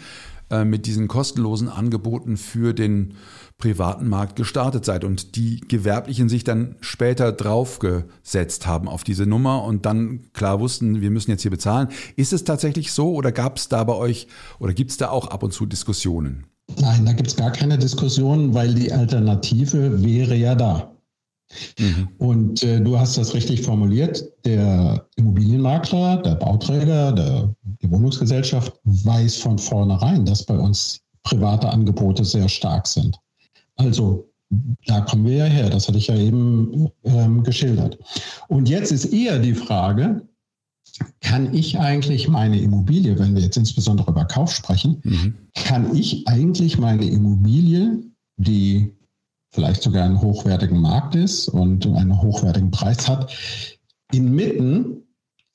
äh, 0.51 0.65
mit 0.65 0.87
diesen 0.87 1.09
kostenlosen 1.09 1.69
Angeboten 1.69 2.37
für 2.37 2.73
den 2.73 3.15
privaten 3.59 4.09
Markt 4.09 4.37
gestartet 4.37 4.85
seid 4.85 5.03
und 5.03 5.35
die 5.35 5.61
Gewerblichen 5.61 6.29
sich 6.29 6.45
dann 6.45 6.77
später 6.81 7.33
draufgesetzt 7.33 8.67
haben 8.67 8.87
auf 8.87 9.03
diese 9.03 9.27
Nummer 9.27 9.65
und 9.65 9.87
dann 9.87 10.31
klar 10.35 10.61
wussten, 10.61 11.01
wir 11.01 11.11
müssen 11.11 11.31
jetzt 11.31 11.43
hier 11.43 11.51
bezahlen. 11.51 11.89
Ist 12.17 12.33
es 12.33 12.45
tatsächlich 12.45 12.93
so 12.93 13.15
oder 13.15 13.33
gab 13.33 13.57
es 13.57 13.69
da 13.69 13.83
bei 13.83 13.95
euch 13.95 14.29
oder 14.59 14.73
gibt 14.73 14.91
es 14.91 14.99
da 14.99 15.09
auch 15.09 15.29
ab 15.29 15.43
und 15.43 15.53
zu 15.53 15.67
Diskussionen? 15.67 16.47
Nein, 16.79 17.07
da 17.07 17.13
gibt 17.13 17.29
es 17.29 17.37
gar 17.37 17.53
keine 17.53 17.79
Diskussionen, 17.79 18.53
weil 18.53 18.75
die 18.75 18.93
Alternative 18.93 20.03
wäre 20.03 20.35
ja 20.35 20.55
da. 20.55 20.93
Mhm. 21.79 22.09
Und 22.19 22.63
äh, 22.63 22.81
du 22.81 22.99
hast 22.99 23.17
das 23.17 23.35
richtig 23.35 23.63
formuliert. 23.63 24.25
Der 24.45 25.07
Immobilienmakler, 25.17 26.17
der 26.19 26.35
Bauträger, 26.35 27.13
der, 27.13 27.55
die 27.83 27.91
Wohnungsgesellschaft 27.91 28.73
weiß 28.85 29.37
von 29.37 29.59
vornherein, 29.59 30.25
dass 30.25 30.45
bei 30.45 30.59
uns 30.59 31.01
private 31.23 31.69
Angebote 31.69 32.25
sehr 32.25 32.49
stark 32.49 32.87
sind. 32.87 33.17
Also 33.77 34.29
da 34.87 35.01
kommen 35.01 35.27
wir 35.27 35.37
ja 35.37 35.45
her, 35.45 35.71
das 35.71 35.89
hatte 35.89 35.99
ich 35.99 36.07
ja 36.07 36.17
eben 36.17 36.89
ähm, 37.05 37.43
geschildert. 37.43 37.99
Und 38.49 38.69
jetzt 38.69 38.93
ist 38.93 39.07
eher 39.07 39.39
die 39.39 39.55
Frage, 39.55 40.23
kann 41.21 41.53
ich 41.55 41.79
eigentlich 41.79 42.29
meine 42.29 42.61
Immobilie, 42.61 43.19
wenn 43.19 43.35
wir 43.35 43.43
jetzt 43.43 43.57
insbesondere 43.57 44.11
über 44.11 44.25
Kauf 44.25 44.53
sprechen, 44.55 45.01
mhm. 45.05 45.35
kann 45.55 45.95
ich 45.95 46.27
eigentlich 46.29 46.79
meine 46.79 47.05
Immobilie, 47.05 47.99
die 48.37 48.95
vielleicht 49.51 49.83
sogar 49.83 50.05
einen 50.05 50.21
hochwertigen 50.21 50.81
Markt 50.81 51.15
ist 51.15 51.49
und 51.49 51.87
einen 51.87 52.21
hochwertigen 52.21 52.71
Preis 52.71 53.09
hat, 53.09 53.33
inmitten 54.13 55.03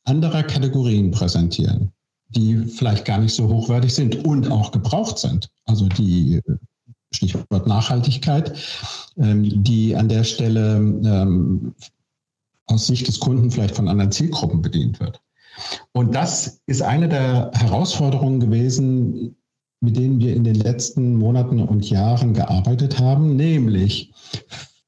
anderer 0.04 0.44
Kategorien 0.44 1.12
präsentieren, 1.12 1.92
die 2.30 2.58
vielleicht 2.58 3.06
gar 3.06 3.20
nicht 3.20 3.34
so 3.34 3.48
hochwertig 3.48 3.94
sind 3.94 4.26
und 4.26 4.50
auch 4.52 4.72
gebraucht 4.72 5.20
sind. 5.20 5.50
Also 5.66 5.88
die 5.88 6.42
Stichwort 7.14 7.68
Nachhaltigkeit, 7.68 8.58
ähm, 9.18 9.64
die 9.64 9.96
an 9.96 10.10
der 10.10 10.24
Stelle 10.24 10.78
ähm, 10.78 11.74
aus 12.68 12.88
Sicht 12.88 13.08
des 13.08 13.20
Kunden 13.20 13.52
vielleicht 13.52 13.76
von 13.76 13.88
anderen 13.88 14.12
Zielgruppen 14.12 14.62
bedient 14.62 15.00
wird. 15.00 15.22
Und 15.92 16.16
das 16.16 16.62
ist 16.66 16.82
eine 16.82 17.10
der 17.10 17.52
Herausforderungen 17.54 18.40
gewesen, 18.40 19.36
mit 19.82 19.98
denen 19.98 20.20
wir 20.20 20.36
in 20.36 20.44
den 20.44 20.56
letzten 20.56 21.16
Monaten 21.16 21.60
und 21.60 21.90
Jahren 21.90 22.34
gearbeitet 22.34 23.00
haben, 23.00 23.36
nämlich 23.36 24.12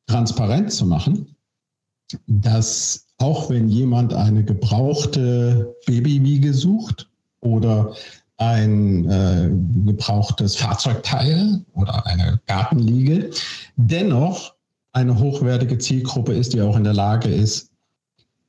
transparent 0.08 0.72
zu 0.72 0.86
machen, 0.86 1.36
dass 2.28 3.08
auch 3.18 3.50
wenn 3.50 3.70
jemand 3.70 4.14
eine 4.14 4.44
gebrauchte 4.44 5.76
Babywiege 5.88 6.54
sucht 6.54 7.10
oder 7.40 7.96
ein 8.38 9.10
äh, 9.10 9.50
gebrauchtes 9.86 10.56
Fahrzeugteil 10.56 11.64
oder 11.74 12.06
eine 12.06 12.40
Gartenliege, 12.48 13.30
dennoch 13.76 14.56
eine 14.92 15.18
hochwertige 15.18 15.78
Zielgruppe 15.78 16.34
ist, 16.34 16.54
die 16.54 16.62
auch 16.62 16.76
in 16.76 16.84
der 16.84 16.94
Lage 16.94 17.30
ist, 17.30 17.73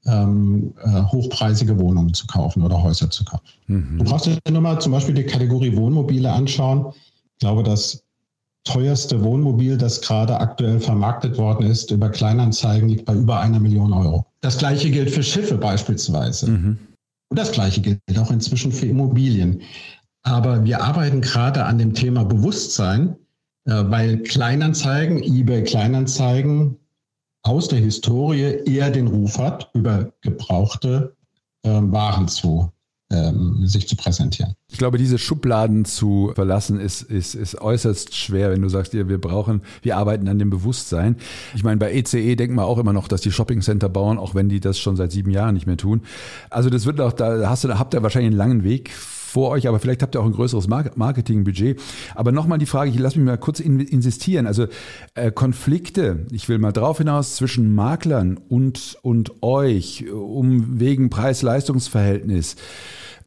ähm, 0.06 0.74
äh, 0.82 1.02
hochpreisige 1.02 1.78
Wohnungen 1.78 2.12
zu 2.12 2.26
kaufen 2.26 2.62
oder 2.62 2.82
Häuser 2.82 3.10
zu 3.10 3.24
kaufen. 3.24 3.44
Mhm. 3.66 3.98
Du 3.98 4.04
brauchst 4.04 4.26
dir 4.26 4.38
nur 4.50 4.60
mal 4.60 4.80
zum 4.80 4.92
Beispiel 4.92 5.14
die 5.14 5.24
Kategorie 5.24 5.76
Wohnmobile 5.76 6.30
anschauen. 6.30 6.92
Ich 7.34 7.40
glaube, 7.40 7.62
das 7.62 8.02
teuerste 8.64 9.22
Wohnmobil, 9.22 9.76
das 9.76 10.00
gerade 10.00 10.38
aktuell 10.38 10.80
vermarktet 10.80 11.36
worden 11.36 11.66
ist, 11.66 11.90
über 11.90 12.08
Kleinanzeigen 12.08 12.88
liegt 12.88 13.04
bei 13.04 13.14
über 13.14 13.40
einer 13.40 13.60
Million 13.60 13.92
Euro. 13.92 14.26
Das 14.40 14.58
gleiche 14.58 14.90
gilt 14.90 15.10
für 15.10 15.22
Schiffe 15.22 15.56
beispielsweise. 15.56 16.50
Mhm. 16.50 16.78
Und 17.28 17.38
das 17.38 17.52
Gleiche 17.52 17.80
gilt 17.80 18.00
auch 18.18 18.30
inzwischen 18.30 18.72
für 18.72 18.86
Immobilien. 18.86 19.60
Aber 20.22 20.64
wir 20.64 20.82
arbeiten 20.82 21.20
gerade 21.20 21.64
an 21.64 21.78
dem 21.78 21.92
Thema 21.92 22.24
Bewusstsein, 22.24 23.16
äh, 23.66 23.84
weil 23.86 24.18
Kleinanzeigen, 24.18 25.22
eBay 25.22 25.64
Kleinanzeigen 25.64 26.76
aus 27.44 27.68
der 27.68 27.78
Historie 27.78 28.58
eher 28.66 28.90
den 28.90 29.06
Ruf 29.06 29.38
hat, 29.38 29.70
über 29.74 30.12
gebrauchte 30.22 31.14
ähm, 31.62 31.92
Waren 31.92 32.26
zu 32.28 32.70
ähm, 33.14 33.66
sich 33.66 33.86
zu 33.86 33.96
präsentieren. 33.96 34.54
Ich 34.70 34.78
glaube, 34.78 34.98
diese 34.98 35.18
Schubladen 35.18 35.84
zu 35.84 36.32
verlassen 36.34 36.80
ist, 36.80 37.02
ist, 37.02 37.34
ist 37.34 37.60
äußerst 37.60 38.14
schwer, 38.14 38.50
wenn 38.50 38.62
du 38.62 38.68
sagst, 38.68 38.92
wir 38.92 39.20
brauchen, 39.20 39.62
wir 39.82 39.96
arbeiten 39.96 40.26
an 40.26 40.38
dem 40.38 40.50
Bewusstsein. 40.50 41.16
Ich 41.54 41.62
meine, 41.62 41.76
bei 41.76 41.92
ECE 41.92 42.18
e 42.18 42.36
denken 42.36 42.56
wir 42.56 42.64
auch 42.64 42.78
immer 42.78 42.92
noch, 42.92 43.06
dass 43.06 43.20
die 43.20 43.30
Shoppingcenter 43.30 43.88
bauen, 43.88 44.18
auch 44.18 44.34
wenn 44.34 44.48
die 44.48 44.60
das 44.60 44.78
schon 44.78 44.96
seit 44.96 45.12
sieben 45.12 45.30
Jahren 45.30 45.54
nicht 45.54 45.66
mehr 45.66 45.76
tun. 45.76 46.02
Also 46.50 46.70
das 46.70 46.86
wird 46.86 47.00
auch, 47.00 47.12
da 47.12 47.48
hast 47.48 47.64
du, 47.64 47.78
habt 47.78 47.94
ihr 47.94 48.02
wahrscheinlich 48.02 48.30
einen 48.30 48.38
langen 48.38 48.64
Weg 48.64 48.90
vor 49.34 49.50
euch, 49.50 49.66
aber 49.66 49.80
vielleicht 49.80 50.00
habt 50.02 50.14
ihr 50.14 50.20
auch 50.20 50.26
ein 50.26 50.32
größeres 50.32 50.68
Marketingbudget. 50.68 51.80
Aber 52.14 52.30
nochmal 52.30 52.58
die 52.58 52.66
Frage, 52.66 52.90
ich 52.90 52.98
lasse 53.00 53.18
mich 53.18 53.26
mal 53.26 53.36
kurz 53.36 53.58
insistieren. 53.58 54.46
Also 54.46 54.66
äh, 55.14 55.32
Konflikte, 55.32 56.26
ich 56.30 56.48
will 56.48 56.58
mal 56.58 56.70
drauf 56.70 56.98
hinaus, 56.98 57.34
zwischen 57.34 57.74
Maklern 57.74 58.38
und, 58.48 58.96
und 59.02 59.42
euch, 59.42 60.04
um 60.08 60.78
wegen 60.78 61.10
Preis-Leistungs-Verhältnis 61.10 62.54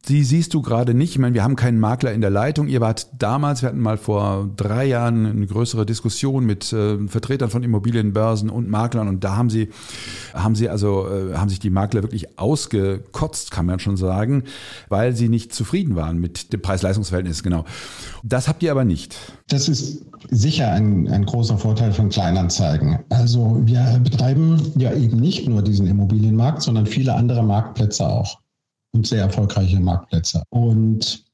die 0.07 0.23
siehst 0.23 0.53
du 0.53 0.61
gerade 0.61 0.93
nicht. 0.93 1.11
Ich 1.11 1.19
meine, 1.19 1.33
wir 1.33 1.43
haben 1.43 1.55
keinen 1.55 1.79
Makler 1.79 2.13
in 2.13 2.21
der 2.21 2.29
Leitung. 2.29 2.67
Ihr 2.67 2.79
wart 2.79 3.07
damals, 3.19 3.61
wir 3.61 3.69
hatten 3.69 3.79
mal 3.79 3.97
vor 3.97 4.49
drei 4.55 4.85
Jahren 4.85 5.25
eine 5.25 5.45
größere 5.45 5.85
Diskussion 5.85 6.45
mit 6.45 6.71
äh, 6.71 6.97
Vertretern 7.07 7.49
von 7.49 7.63
Immobilienbörsen 7.63 8.49
und 8.49 8.69
Maklern 8.69 9.07
und 9.07 9.23
da 9.23 9.35
haben 9.35 9.49
sie, 9.49 9.69
haben 10.33 10.55
sie 10.55 10.69
also, 10.69 11.07
äh, 11.07 11.35
haben 11.35 11.49
sich 11.49 11.59
die 11.59 11.69
Makler 11.69 12.03
wirklich 12.03 12.39
ausgekotzt, 12.39 13.51
kann 13.51 13.65
man 13.65 13.79
schon 13.79 13.97
sagen, 13.97 14.43
weil 14.87 15.15
sie 15.15 15.27
nicht 15.27 15.53
zufrieden 15.53 15.95
waren 15.95 16.19
mit 16.19 16.53
dem 16.53 16.61
Preis-Leistungs-Verhältnis, 16.61 17.43
genau. 17.43 17.65
Das 18.23 18.47
habt 18.47 18.63
ihr 18.63 18.71
aber 18.71 18.85
nicht. 18.85 19.17
Das 19.49 19.67
ist 19.67 20.05
sicher 20.29 20.71
ein, 20.71 21.07
ein 21.09 21.25
großer 21.25 21.57
Vorteil 21.57 21.91
von 21.91 22.09
Kleinanzeigen. 22.09 22.99
Also 23.09 23.61
wir 23.65 23.99
betreiben 24.03 24.61
ja 24.77 24.93
eben 24.93 25.17
nicht 25.17 25.47
nur 25.47 25.61
diesen 25.61 25.87
Immobilienmarkt, 25.87 26.61
sondern 26.61 26.85
viele 26.85 27.13
andere 27.13 27.43
Marktplätze 27.43 28.07
auch 28.07 28.39
und 28.93 29.07
sehr 29.07 29.21
erfolgreiche 29.21 29.79
Marktplätze. 29.79 30.43
Und 30.49 31.25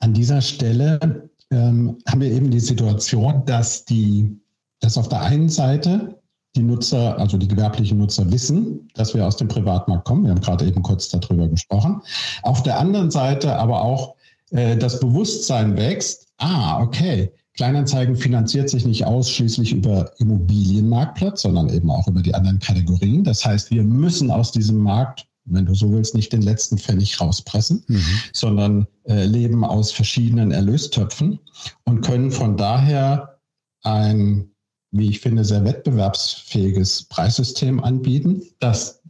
an 0.00 0.14
dieser 0.14 0.40
Stelle 0.40 1.28
ähm, 1.50 1.98
haben 2.08 2.20
wir 2.20 2.30
eben 2.30 2.50
die 2.50 2.60
Situation, 2.60 3.44
dass 3.46 3.84
die, 3.84 4.38
dass 4.80 4.98
auf 4.98 5.08
der 5.08 5.22
einen 5.22 5.48
Seite 5.48 6.18
die 6.56 6.62
Nutzer, 6.62 7.18
also 7.18 7.36
die 7.36 7.48
gewerblichen 7.48 7.98
Nutzer 7.98 8.30
wissen, 8.30 8.88
dass 8.94 9.14
wir 9.14 9.26
aus 9.26 9.36
dem 9.36 9.48
Privatmarkt 9.48 10.06
kommen. 10.06 10.24
Wir 10.24 10.30
haben 10.30 10.40
gerade 10.40 10.66
eben 10.66 10.82
kurz 10.82 11.08
darüber 11.08 11.48
gesprochen. 11.48 12.00
Auf 12.42 12.62
der 12.62 12.78
anderen 12.78 13.10
Seite 13.10 13.56
aber 13.56 13.82
auch 13.82 14.16
äh, 14.50 14.76
das 14.76 14.98
Bewusstsein 14.98 15.76
wächst. 15.76 16.28
Ah, 16.38 16.82
okay. 16.82 17.30
Kleinanzeigen 17.54 18.16
finanziert 18.16 18.68
sich 18.68 18.84
nicht 18.84 19.04
ausschließlich 19.06 19.72
über 19.72 20.10
Immobilienmarktplatz, 20.18 21.42
sondern 21.42 21.70
eben 21.70 21.90
auch 21.90 22.06
über 22.06 22.20
die 22.20 22.34
anderen 22.34 22.58
Kategorien. 22.58 23.24
Das 23.24 23.44
heißt, 23.44 23.70
wir 23.70 23.82
müssen 23.82 24.30
aus 24.30 24.52
diesem 24.52 24.78
Markt 24.78 25.26
wenn 25.46 25.66
du 25.66 25.74
so 25.74 25.90
willst, 25.92 26.14
nicht 26.14 26.32
den 26.32 26.42
letzten 26.42 26.78
Pfennig 26.78 27.20
rauspressen, 27.20 27.84
mhm. 27.86 28.04
sondern 28.32 28.86
äh, 29.04 29.24
leben 29.24 29.64
aus 29.64 29.92
verschiedenen 29.92 30.50
Erlöstöpfen 30.50 31.38
und 31.84 32.02
können 32.02 32.30
von 32.30 32.56
daher 32.56 33.38
ein, 33.82 34.50
wie 34.90 35.08
ich 35.08 35.20
finde, 35.20 35.44
sehr 35.44 35.64
wettbewerbsfähiges 35.64 37.04
Preissystem 37.04 37.82
anbieten, 37.82 38.42
das 38.58 39.02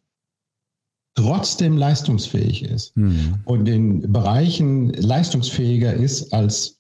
trotzdem 1.15 1.79
leistungsfähig 1.79 2.65
ist 2.65 2.97
mhm. 2.97 3.41
und 3.45 3.67
in 3.67 4.13
Bereichen 4.13 4.93
leistungsfähiger 4.93 5.95
ist 5.95 6.33
als 6.33 6.79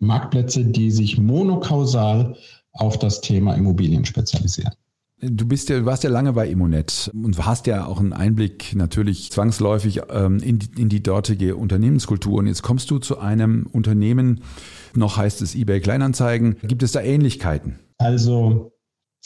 Marktplätze, 0.00 0.64
die 0.64 0.90
sich 0.90 1.18
monokausal 1.18 2.36
auf 2.72 2.98
das 2.98 3.20
Thema 3.20 3.54
Immobilien 3.54 4.04
spezialisieren. 4.04 4.74
Du 5.20 5.46
bist 5.48 5.68
ja, 5.68 5.84
warst 5.84 6.04
ja 6.04 6.10
lange 6.10 6.32
bei 6.32 6.46
Immonet 6.48 7.10
und 7.12 7.44
hast 7.44 7.66
ja 7.66 7.86
auch 7.86 7.98
einen 7.98 8.12
Einblick 8.12 8.76
natürlich 8.76 9.32
zwangsläufig 9.32 10.02
ähm, 10.10 10.38
in, 10.38 10.60
die, 10.60 10.80
in 10.80 10.88
die 10.88 11.02
dortige 11.02 11.56
Unternehmenskultur. 11.56 12.38
Und 12.38 12.46
jetzt 12.46 12.62
kommst 12.62 12.88
du 12.90 12.98
zu 12.98 13.18
einem 13.18 13.66
Unternehmen, 13.72 14.42
noch 14.94 15.16
heißt 15.16 15.42
es 15.42 15.56
eBay 15.56 15.80
Kleinanzeigen. 15.80 16.56
Gibt 16.62 16.84
es 16.84 16.92
da 16.92 17.00
Ähnlichkeiten? 17.00 17.80
Also 17.98 18.72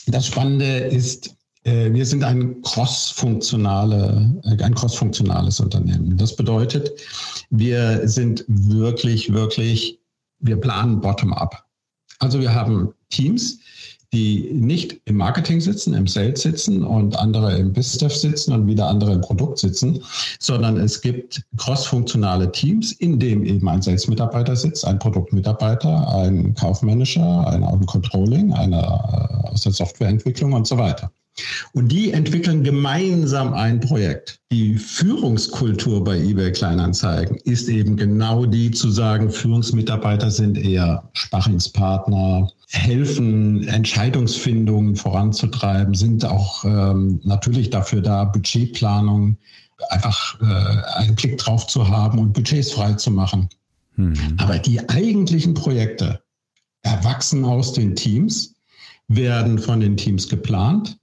das 0.07 0.25
Spannende 0.25 0.65
ist, 0.65 1.35
äh, 1.63 1.93
wir 1.93 2.07
sind 2.07 2.23
ein 2.23 2.63
crossfunktionale, 2.63 4.41
äh, 4.45 4.63
ein 4.63 4.73
crossfunktionales 4.73 5.59
Unternehmen. 5.59 6.17
Das 6.17 6.35
bedeutet, 6.35 6.89
wir 7.51 8.07
sind 8.07 8.43
wirklich, 8.47 9.31
wirklich, 9.31 9.99
wir 10.39 10.57
planen 10.57 11.01
bottom-up. 11.01 11.63
Also 12.17 12.39
wir 12.39 12.53
haben 12.53 12.93
Teams, 13.09 13.59
die 14.13 14.51
nicht 14.53 15.01
im 15.05 15.17
Marketing 15.17 15.59
sitzen, 15.59 15.93
im 15.93 16.07
Sales 16.07 16.43
sitzen 16.43 16.83
und 16.83 17.17
andere 17.17 17.57
im 17.57 17.73
BizDev 17.73 18.13
sitzen 18.13 18.53
und 18.53 18.67
wieder 18.67 18.87
andere 18.87 19.11
im 19.13 19.21
Produkt 19.21 19.57
sitzen, 19.57 19.99
sondern 20.39 20.77
es 20.77 21.01
gibt 21.01 21.41
crossfunktionale 21.57 22.51
Teams, 22.51 22.91
in 22.93 23.19
dem 23.19 23.43
eben 23.43 23.67
ein 23.67 23.81
Sales-Mitarbeiter 23.81 24.55
sitzt, 24.55 24.85
ein 24.85 24.99
Produktmitarbeiter, 24.99 26.15
ein 26.15 26.53
Kaufmanager, 26.53 27.47
ein 27.47 27.85
Controlling, 27.87 28.53
einer 28.53 29.49
aus 29.51 29.63
der 29.63 29.73
Softwareentwicklung 29.73 30.53
und 30.53 30.67
so 30.67 30.77
weiter. 30.77 31.11
Und 31.73 31.91
die 31.91 32.11
entwickeln 32.11 32.63
gemeinsam 32.63 33.53
ein 33.53 33.79
Projekt. 33.79 34.39
Die 34.51 34.75
Führungskultur 34.75 36.03
bei 36.03 36.19
eBay 36.19 36.51
Kleinanzeigen 36.51 37.37
ist 37.37 37.67
eben 37.69 37.97
genau 37.97 38.45
die 38.45 38.69
zu 38.69 38.91
sagen, 38.91 39.31
Führungsmitarbeiter 39.31 40.29
sind 40.29 40.57
eher 40.57 41.09
Sparringspartner, 41.13 42.51
helfen, 42.67 43.67
Entscheidungsfindungen 43.67 44.95
voranzutreiben, 44.95 45.95
sind 45.95 46.23
auch 46.23 46.63
ähm, 46.65 47.19
natürlich 47.23 47.71
dafür 47.71 48.01
da, 48.01 48.25
Budgetplanung 48.25 49.37
einfach 49.89 50.39
äh, 50.41 50.99
einen 50.99 51.15
Blick 51.15 51.39
drauf 51.39 51.65
zu 51.65 51.87
haben 51.87 52.19
und 52.19 52.33
Budgets 52.33 52.71
frei 52.71 52.93
zu 52.93 53.09
machen. 53.09 53.49
Mhm. 53.95 54.35
Aber 54.37 54.59
die 54.59 54.87
eigentlichen 54.89 55.55
Projekte 55.55 56.21
erwachsen 56.83 57.43
aus 57.43 57.73
den 57.73 57.95
Teams, 57.95 58.53
werden 59.07 59.59
von 59.59 59.79
den 59.79 59.97
Teams 59.97 60.29
geplant 60.29 60.97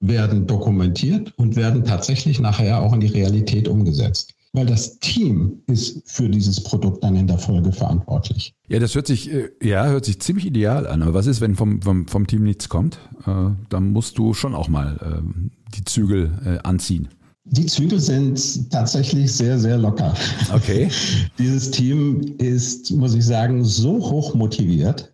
werden 0.00 0.46
dokumentiert 0.46 1.32
und 1.36 1.56
werden 1.56 1.84
tatsächlich 1.84 2.40
nachher 2.40 2.80
auch 2.80 2.92
in 2.92 3.00
die 3.00 3.08
Realität 3.08 3.68
umgesetzt. 3.68 4.34
Weil 4.52 4.66
das 4.66 5.00
Team 5.00 5.62
ist 5.66 6.02
für 6.08 6.28
dieses 6.28 6.62
Produkt 6.62 7.02
dann 7.02 7.16
in 7.16 7.26
der 7.26 7.38
Folge 7.38 7.72
verantwortlich. 7.72 8.54
Ja, 8.68 8.78
das 8.78 8.94
hört 8.94 9.08
sich, 9.08 9.32
äh, 9.32 9.50
ja, 9.60 9.86
hört 9.86 10.04
sich 10.04 10.20
ziemlich 10.20 10.46
ideal 10.46 10.86
an. 10.86 11.02
Aber 11.02 11.12
was 11.12 11.26
ist, 11.26 11.40
wenn 11.40 11.56
vom, 11.56 11.82
vom, 11.82 12.06
vom 12.06 12.26
Team 12.28 12.44
nichts 12.44 12.68
kommt? 12.68 13.00
Äh, 13.26 13.50
dann 13.68 13.90
musst 13.90 14.16
du 14.16 14.32
schon 14.32 14.54
auch 14.54 14.68
mal 14.68 14.96
äh, 15.00 15.74
die 15.74 15.84
Zügel 15.84 16.38
äh, 16.44 16.58
anziehen. 16.62 17.08
Die 17.46 17.66
Zügel 17.66 17.98
sind 17.98 18.70
tatsächlich 18.70 19.32
sehr, 19.32 19.58
sehr 19.58 19.76
locker. 19.76 20.14
Okay. 20.54 20.88
Dieses 21.38 21.70
Team 21.72 22.36
ist, 22.38 22.92
muss 22.92 23.14
ich 23.14 23.24
sagen, 23.24 23.64
so 23.64 23.94
hoch 23.94 24.34
motiviert. 24.34 25.12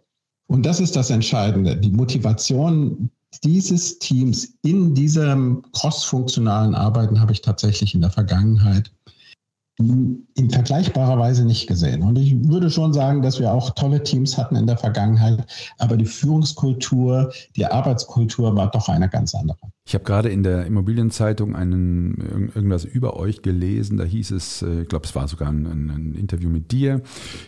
Und 0.49 0.67
das 0.67 0.81
ist 0.81 0.97
das 0.97 1.11
Entscheidende. 1.11 1.77
Die 1.77 1.91
Motivation 1.91 3.11
dieses 3.45 3.99
Teams 3.99 4.55
in 4.63 4.95
diesem 4.95 5.63
cross-funktionalen 5.73 6.75
Arbeiten 6.75 7.21
habe 7.21 7.33
ich 7.33 7.43
tatsächlich 7.43 7.95
in 7.95 8.01
der 8.01 8.11
Vergangenheit 8.11 8.91
in 9.81 10.51
vergleichbarer 10.51 11.19
Weise 11.19 11.45
nicht 11.45 11.67
gesehen. 11.67 12.03
Und 12.03 12.19
ich 12.19 12.35
würde 12.49 12.71
schon 12.71 12.93
sagen, 12.93 13.23
dass 13.23 13.41
wir 13.41 13.51
auch 13.51 13.71
tolle 13.71 14.03
Teams 14.03 14.37
hatten 14.37 14.57
in 14.57 14.67
der 14.67 14.77
Vergangenheit, 14.77 15.47
aber 15.79 15.97
die 15.97 16.07
Führungskultur, 16.07 17.33
die 17.57 17.67
Arbeitskultur 17.67 18.55
war 18.57 18.71
doch 18.71 18.89
eine 18.89 19.09
ganz 19.09 19.35
andere. 19.35 19.57
Ich 19.87 19.95
habe 19.95 20.05
gerade 20.05 20.29
in 20.29 20.43
der 20.43 20.67
Immobilienzeitung 20.67 21.57
einen, 21.57 22.51
irgendwas 22.55 22.85
über 22.85 23.17
euch 23.17 23.43
gelesen. 23.43 23.97
Da 23.97 24.05
hieß 24.05 24.33
es, 24.33 24.63
äh, 24.63 24.83
ich 24.83 24.89
glaube, 24.89 25.07
es 25.07 25.15
war 25.15 25.27
sogar 25.29 25.49
ein, 25.49 25.67
ein 25.67 26.15
Interview 26.15 26.51
mit 26.51 26.71
dir. 26.73 27.03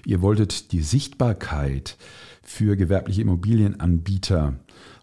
Ihr 0.06 0.22
wolltet 0.22 0.72
die 0.72 0.83
Sichtbarkeit 0.83 1.96
für 2.42 2.76
gewerbliche 2.76 3.22
Immobilienanbieter 3.22 4.54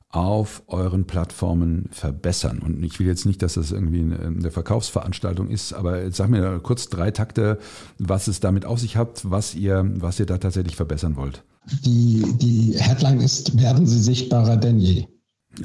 auf 0.09 0.63
euren 0.67 1.05
Plattformen 1.05 1.89
verbessern? 1.91 2.59
Und 2.59 2.83
ich 2.83 2.99
will 2.99 3.07
jetzt 3.07 3.25
nicht, 3.25 3.41
dass 3.41 3.53
das 3.53 3.71
irgendwie 3.71 4.01
eine 4.01 4.51
Verkaufsveranstaltung 4.51 5.49
ist, 5.49 5.73
aber 5.73 6.03
jetzt 6.03 6.17
sag 6.17 6.29
mir 6.29 6.59
kurz 6.59 6.89
drei 6.89 7.11
Takte, 7.11 7.59
was 7.97 8.27
es 8.27 8.39
damit 8.39 8.65
auf 8.65 8.79
sich 8.79 8.97
hat, 8.97 9.21
was 9.29 9.55
ihr, 9.55 9.89
was 9.95 10.19
ihr 10.19 10.25
da 10.25 10.37
tatsächlich 10.37 10.75
verbessern 10.75 11.15
wollt. 11.15 11.43
Die, 11.85 12.23
die 12.37 12.75
Headline 12.77 13.19
ist, 13.19 13.59
werden 13.59 13.85
Sie 13.85 13.99
sichtbarer 13.99 14.57
denn 14.57 14.79
je. 14.79 15.05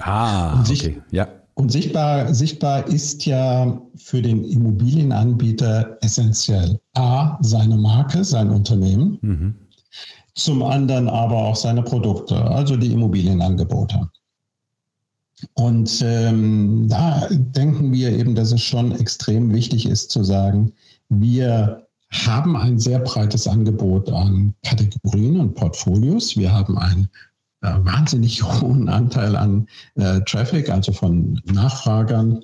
Ah, 0.01 0.61
okay, 0.61 1.03
ja. 1.11 1.29
Und 1.55 1.71
sichtbar, 1.71 2.35
sichtbar 2.35 2.87
ist 2.89 3.27
ja 3.27 3.81
für 3.95 4.21
den 4.21 4.45
Immobilienanbieter 4.45 5.99
essentiell. 6.01 6.81
A, 6.95 7.39
seine 7.43 7.77
Marke, 7.77 8.25
sein 8.25 8.51
Unternehmen. 8.51 9.19
Mhm. 9.23 9.55
Zum 10.35 10.65
anderen 10.65 11.09
aber 11.09 11.37
auch 11.37 11.55
seine 11.57 11.83
Produkte, 11.83 12.37
also 12.37 12.77
die 12.77 12.93
Immobilienangebote. 12.93 14.11
Und 15.55 16.03
ähm, 16.05 16.89
da 16.89 17.29
denken 17.31 17.93
wir 17.93 18.11
eben, 18.11 18.35
dass 18.35 18.53
es 18.53 18.63
schon 18.63 18.93
extrem 18.93 19.53
wichtig 19.53 19.87
ist 19.87 20.11
zu 20.11 20.25
sagen, 20.25 20.73
wir 21.09 21.87
haben 22.11 22.57
ein 22.57 22.79
sehr 22.79 23.01
breites 23.01 23.47
Angebot 23.47 24.11
an 24.11 24.55
Kategorien 24.65 25.41
und 25.41 25.55
Portfolios. 25.55 26.37
Wir 26.37 26.53
haben 26.53 26.79
einen 26.79 27.09
äh, 27.63 27.75
wahnsinnig 27.79 28.43
hohen 28.43 28.89
Anteil 28.89 29.37
an 29.37 29.67
äh, 29.97 30.21
Traffic, 30.21 30.71
also 30.71 30.93
von 30.93 31.41
Nachfragern 31.47 32.41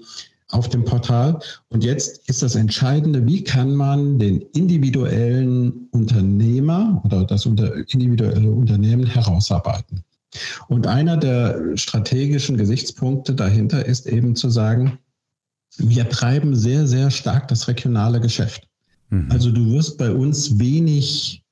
auf 0.50 0.68
dem 0.68 0.84
Portal. 0.84 1.38
Und 1.68 1.84
jetzt 1.84 2.28
ist 2.28 2.42
das 2.42 2.54
Entscheidende, 2.54 3.24
wie 3.26 3.44
kann 3.44 3.74
man 3.74 4.18
den 4.18 4.40
individuellen 4.54 5.88
Unternehmer 5.92 7.00
oder 7.04 7.24
das 7.24 7.46
individuelle 7.46 8.50
Unternehmen 8.50 9.06
herausarbeiten. 9.06 10.02
Und 10.68 10.86
einer 10.86 11.16
der 11.16 11.76
strategischen 11.76 12.56
Gesichtspunkte 12.56 13.34
dahinter 13.34 13.84
ist 13.84 14.06
eben 14.06 14.36
zu 14.36 14.50
sagen, 14.50 14.98
wir 15.78 16.08
treiben 16.08 16.56
sehr, 16.56 16.86
sehr 16.86 17.10
stark 17.10 17.48
das 17.48 17.68
regionale 17.68 18.20
Geschäft. 18.20 18.68
Mhm. 19.10 19.28
Also 19.30 19.50
du 19.50 19.72
wirst 19.72 19.98
bei 19.98 20.10
uns 20.10 20.58
wenig 20.58 21.42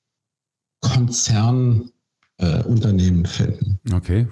Konzernunternehmen 0.81 3.25
äh, 3.25 3.29
finden. 3.29 3.79
Okay. 3.93 4.27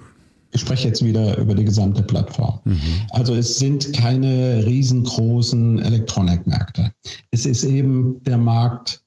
Ich 0.51 0.61
spreche 0.61 0.87
jetzt 0.87 1.03
wieder 1.03 1.37
über 1.37 1.53
die 1.53 1.65
gesamte 1.65 2.01
Plattform. 2.01 2.61
Mhm. 2.63 2.81
Also 3.11 3.35
es 3.35 3.59
sind 3.59 3.93
keine 3.93 4.65
riesengroßen 4.65 5.79
Elektronikmärkte. 5.79 6.91
Es 7.31 7.45
ist 7.45 7.63
eben 7.63 8.23
der 8.23 8.37
Markt 8.37 9.03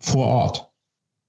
vor 0.00 0.26
Ort. 0.26 0.66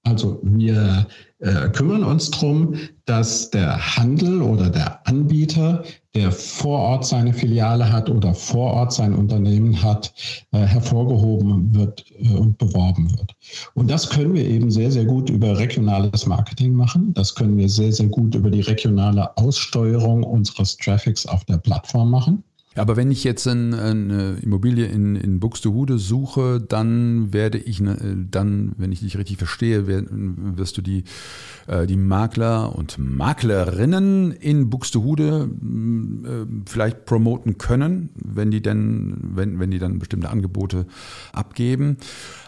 Also 0.04 0.40
wir 0.42 1.06
äh, 1.42 1.68
kümmern 1.70 2.04
uns 2.04 2.30
darum, 2.30 2.76
dass 3.04 3.50
der 3.50 3.96
Handel 3.96 4.42
oder 4.42 4.70
der 4.70 5.06
Anbieter, 5.08 5.82
der 6.14 6.30
vor 6.30 6.78
Ort 6.78 7.04
seine 7.04 7.32
Filiale 7.32 7.90
hat 7.90 8.08
oder 8.08 8.32
vor 8.32 8.72
Ort 8.74 8.92
sein 8.92 9.12
Unternehmen 9.12 9.82
hat, 9.82 10.14
äh, 10.52 10.58
hervorgehoben 10.58 11.74
wird 11.74 12.04
äh, 12.20 12.34
und 12.36 12.58
beworben 12.58 13.10
wird. 13.10 13.34
Und 13.74 13.90
das 13.90 14.08
können 14.08 14.34
wir 14.34 14.44
eben 14.44 14.70
sehr, 14.70 14.92
sehr 14.92 15.04
gut 15.04 15.30
über 15.30 15.58
regionales 15.58 16.26
Marketing 16.26 16.74
machen. 16.74 17.12
Das 17.14 17.34
können 17.34 17.56
wir 17.56 17.68
sehr, 17.68 17.92
sehr 17.92 18.06
gut 18.06 18.36
über 18.36 18.50
die 18.50 18.60
regionale 18.60 19.36
Aussteuerung 19.36 20.22
unseres 20.22 20.76
Traffics 20.76 21.26
auf 21.26 21.44
der 21.46 21.58
Plattform 21.58 22.10
machen. 22.10 22.44
Aber 22.74 22.96
wenn 22.96 23.10
ich 23.10 23.22
jetzt 23.24 23.46
eine 23.46 24.38
Immobilie 24.40 24.86
in, 24.86 25.16
in 25.16 25.40
Buxtehude 25.40 25.98
suche, 25.98 26.60
dann 26.60 27.32
werde 27.32 27.58
ich, 27.58 27.80
ne, 27.80 28.26
dann, 28.30 28.72
wenn 28.78 28.92
ich 28.92 29.00
dich 29.00 29.18
richtig 29.18 29.36
verstehe, 29.36 29.86
wirst 29.86 30.78
du 30.78 30.82
die, 30.82 31.04
äh, 31.66 31.86
die 31.86 31.96
Makler 31.96 32.74
und 32.74 32.98
Maklerinnen 32.98 34.32
in 34.32 34.70
Buxtehude 34.70 35.50
äh, 35.50 36.46
vielleicht 36.66 37.04
promoten 37.04 37.58
können, 37.58 38.08
wenn 38.14 38.50
die 38.50 38.62
denn, 38.62 39.16
wenn, 39.34 39.58
wenn 39.60 39.70
die 39.70 39.78
dann 39.78 39.98
bestimmte 39.98 40.30
Angebote 40.30 40.86
abgeben. 41.32 41.98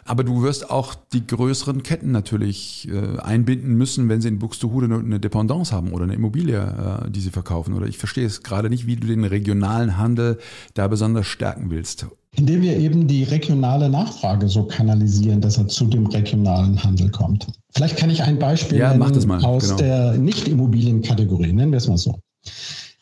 Aber 0.07 0.23
du 0.23 0.43
wirst 0.43 0.71
auch 0.71 0.95
die 0.95 1.27
größeren 1.27 1.83
Ketten 1.83 2.13
natürlich 2.13 2.89
äh, 2.93 3.19
einbinden 3.21 3.75
müssen, 3.75 4.09
wenn 4.09 4.21
sie 4.21 4.29
in 4.29 4.39
Buxtehude 4.39 4.95
eine 4.95 5.19
Dependance 5.19 5.75
haben 5.75 5.93
oder 5.93 6.05
eine 6.05 6.15
Immobilie, 6.15 6.59
äh, 6.59 7.11
die 7.11 7.21
sie 7.21 7.31
verkaufen. 7.31 7.75
Oder 7.75 7.87
ich 7.87 7.99
verstehe 7.99 8.27
es 8.27 8.43
gerade 8.43 8.69
nicht, 8.69 8.87
wie 8.87 8.97
du 8.97 9.07
den 9.07 9.25
regionalen 9.25 9.97
Handel 9.97 10.14
da 10.15 10.89
besonders 10.89 11.27
stärken 11.27 11.71
willst. 11.71 12.07
Indem 12.37 12.63
wir 12.63 12.77
eben 12.77 13.07
die 13.07 13.23
regionale 13.23 13.89
Nachfrage 13.89 14.49
so 14.49 14.65
kanalisieren, 14.65 15.41
dass 15.41 15.57
er 15.57 15.69
zu 15.69 15.87
dem 15.87 16.07
regionalen 16.07 16.83
Handel 16.83 17.11
kommt. 17.11 17.47
Vielleicht 17.75 17.97
kann 17.97 18.11
ich 18.11 18.23
ein 18.23 18.39
Beispiel 18.39 18.79
ja, 18.79 18.95
nennen 18.95 19.45
aus 19.45 19.65
genau. 19.65 19.77
der 19.77 20.13
Nicht-Immobilienkategorie, 20.19 21.53
nennen 21.53 21.71
wir 21.71 21.79
es 21.79 21.87
mal 21.87 21.99
so. 21.99 22.19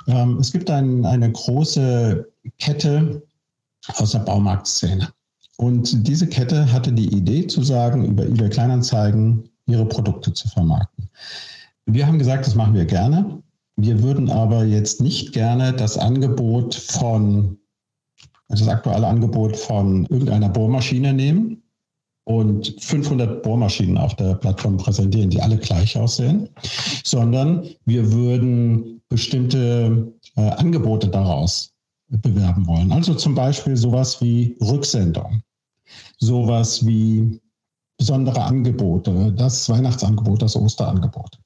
Ähm, 0.06 0.38
es 0.38 0.52
gibt 0.52 0.70
ein, 0.70 1.04
eine 1.06 1.30
große 1.30 2.26
Kette 2.58 3.22
aus 3.96 4.12
der 4.12 4.20
Baumarktszene. 4.20 5.08
Und 5.56 6.06
diese 6.06 6.26
Kette 6.26 6.70
hatte 6.72 6.92
die 6.92 7.14
Idee 7.14 7.46
zu 7.46 7.62
sagen, 7.62 8.04
über 8.04 8.24
eBay 8.24 8.48
Kleinanzeigen 8.48 9.48
ihre 9.66 9.86
Produkte 9.86 10.32
zu 10.32 10.48
vermarkten. 10.48 11.08
Wir 11.86 12.06
haben 12.06 12.18
gesagt, 12.18 12.46
das 12.46 12.54
machen 12.54 12.74
wir 12.74 12.84
gerne. 12.84 13.42
Wir 13.76 14.02
würden 14.02 14.30
aber 14.30 14.64
jetzt 14.64 15.00
nicht 15.00 15.32
gerne 15.32 15.72
das 15.72 15.96
Angebot 15.96 16.74
von, 16.74 17.58
das 18.48 18.66
aktuelle 18.68 19.06
Angebot 19.06 19.56
von 19.56 20.06
irgendeiner 20.06 20.48
Bohrmaschine 20.48 21.12
nehmen 21.12 21.62
und 22.24 22.76
500 22.80 23.42
Bohrmaschinen 23.42 23.98
auf 23.98 24.14
der 24.16 24.34
Plattform 24.34 24.76
präsentieren, 24.76 25.30
die 25.30 25.40
alle 25.40 25.56
gleich 25.56 25.96
aussehen, 25.96 26.48
sondern 27.04 27.66
wir 27.84 28.12
würden 28.12 29.02
bestimmte 29.08 30.12
äh, 30.36 30.40
Angebote 30.40 31.08
daraus 31.08 31.72
bewerben 32.08 32.66
wollen. 32.66 32.92
Also 32.92 33.14
zum 33.14 33.34
Beispiel 33.34 33.76
sowas 33.76 34.20
wie 34.20 34.56
Rücksendung, 34.60 35.42
sowas 36.18 36.86
wie 36.86 37.40
besondere 38.02 38.42
Angebote, 38.42 39.32
das 39.36 39.68
Weihnachtsangebot, 39.68 40.42
das 40.42 40.56
Osterangebot. 40.56 41.38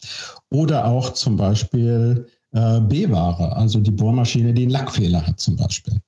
Oder 0.50 0.86
auch 0.86 1.12
zum 1.12 1.36
Beispiel 1.36 2.26
äh, 2.52 2.80
B-Ware, 2.80 3.54
also 3.54 3.78
die 3.78 3.90
Bohrmaschine, 3.90 4.54
die 4.54 4.62
einen 4.62 4.70
Lackfehler 4.70 5.26
hat 5.26 5.38
zum 5.38 5.56
Beispiel. 5.56 5.98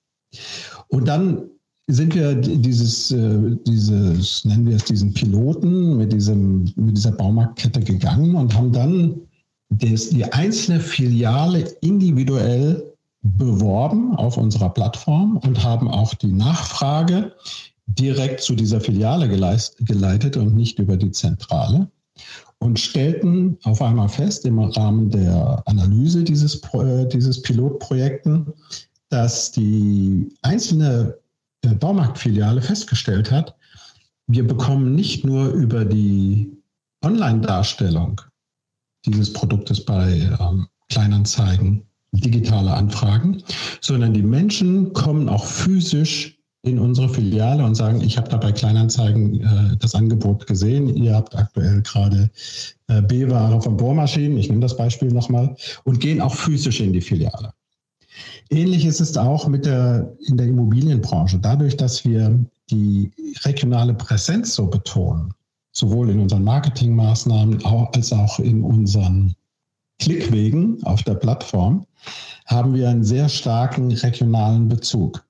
Und 0.89 1.07
dann 1.07 1.43
sind 1.87 2.15
wir 2.15 2.35
dieses, 2.35 3.11
äh, 3.11 3.57
dieses, 3.67 4.47
nennen 4.47 4.67
wir 4.67 4.77
es 4.77 4.87
diesen 4.87 5.13
Piloten 5.13 5.99
mit, 5.99 6.15
diesem, 6.15 6.73
mit 6.77 6.97
dieser 6.97 7.13
Baumarktkette 7.13 7.81
gegangen 7.81 8.35
und 8.35 8.55
haben 8.55 8.73
dann 8.73 9.21
das, 9.69 10.09
die 10.09 10.25
einzelne 10.33 10.81
Filiale 10.81 11.61
individuell 11.83 12.91
beworben 13.21 14.17
auf 14.17 14.39
unserer 14.39 14.71
Plattform 14.71 15.37
und 15.37 15.63
haben 15.63 15.89
auch 15.89 16.15
die 16.15 16.33
Nachfrage 16.33 17.33
direkt 17.89 18.41
zu 18.41 18.55
dieser 18.55 18.81
Filiale 18.81 19.29
geleitet 19.29 20.37
und 20.37 20.55
nicht 20.55 20.79
über 20.79 20.97
die 20.97 21.11
Zentrale 21.11 21.91
und 22.59 22.79
stellten 22.79 23.57
auf 23.65 23.81
einmal 23.81 24.09
fest 24.09 24.45
im 24.45 24.59
Rahmen 24.59 25.11
der 25.11 25.63
Analyse 25.67 26.25
dieses, 26.25 26.61
dieses 27.13 27.43
Pilotprojekten, 27.43 28.53
dass 29.09 29.53
die 29.53 30.29
einzelne 30.43 31.17
äh, 31.63 31.75
Baumarktfiliale 31.75 32.61
festgestellt 32.61 33.31
hat, 33.31 33.55
wir 34.27 34.47
bekommen 34.47 34.95
nicht 34.95 35.25
nur 35.25 35.49
über 35.49 35.85
die 35.85 36.53
Online-Darstellung 37.03 38.21
dieses 39.07 39.33
Produktes 39.33 39.85
bei 39.85 40.37
ähm, 40.39 40.67
Kleinanzeigen 40.91 41.83
digitale 42.13 42.73
Anfragen, 42.73 43.43
sondern 43.81 44.13
die 44.13 44.23
Menschen 44.23 44.93
kommen 44.93 45.29
auch 45.29 45.45
physisch 45.45 46.38
in 46.63 46.79
unsere 46.79 47.09
Filiale 47.09 47.65
und 47.65 47.77
sagen, 47.77 48.01
ich 48.01 48.19
habe 48.19 48.29
da 48.29 48.37
bei 48.37 48.53
Kleinanzeigen 48.53 49.41
äh, 49.41 49.77
das 49.79 49.95
Angebot 49.95 50.47
gesehen, 50.47 50.95
ihr 50.97 51.15
habt 51.15 51.37
aktuell 51.37 51.83
gerade 51.83 52.31
äh, 52.89 53.01
B-Ware 53.03 53.61
von 53.63 53.77
Bohrmaschinen, 53.77 54.37
ich 54.37 54.49
nehme 54.49 54.61
das 54.61 54.77
Beispiel 54.77 55.09
nochmal, 55.09 55.55
und 55.85 56.01
gehen 56.01 56.21
auch 56.21 56.35
physisch 56.35 56.81
in 56.81 56.93
die 56.93 57.01
Filiale. 57.01 57.53
Ähnlich 58.51 58.85
ist 58.87 59.01
es 59.01 59.17
auch 59.17 59.47
mit 59.47 59.67
der, 59.67 60.13
in 60.27 60.37
der 60.37 60.47
Immobilienbranche. 60.47 61.39
Dadurch, 61.39 61.77
dass 61.77 62.05
wir 62.05 62.39
die 62.71 63.13
regionale 63.45 63.95
Präsenz 63.95 64.55
so 64.55 64.67
betonen, 64.67 65.33
sowohl 65.73 66.11
in 66.11 66.21
unseren 66.21 66.45
Marketingmaßnahmen 66.45 67.65
als 67.65 68.13
auch 68.13 68.39
in 68.41 68.63
unseren 68.63 69.35
Klickwegen 70.01 70.83
auf 70.85 71.03
der 71.03 71.15
Plattform, 71.15 71.87
haben 72.47 72.75
wir 72.75 72.89
einen 72.89 73.05
sehr 73.05 73.29
starken 73.29 73.93
regionalen 73.93 74.69
Bezug. 74.69 75.25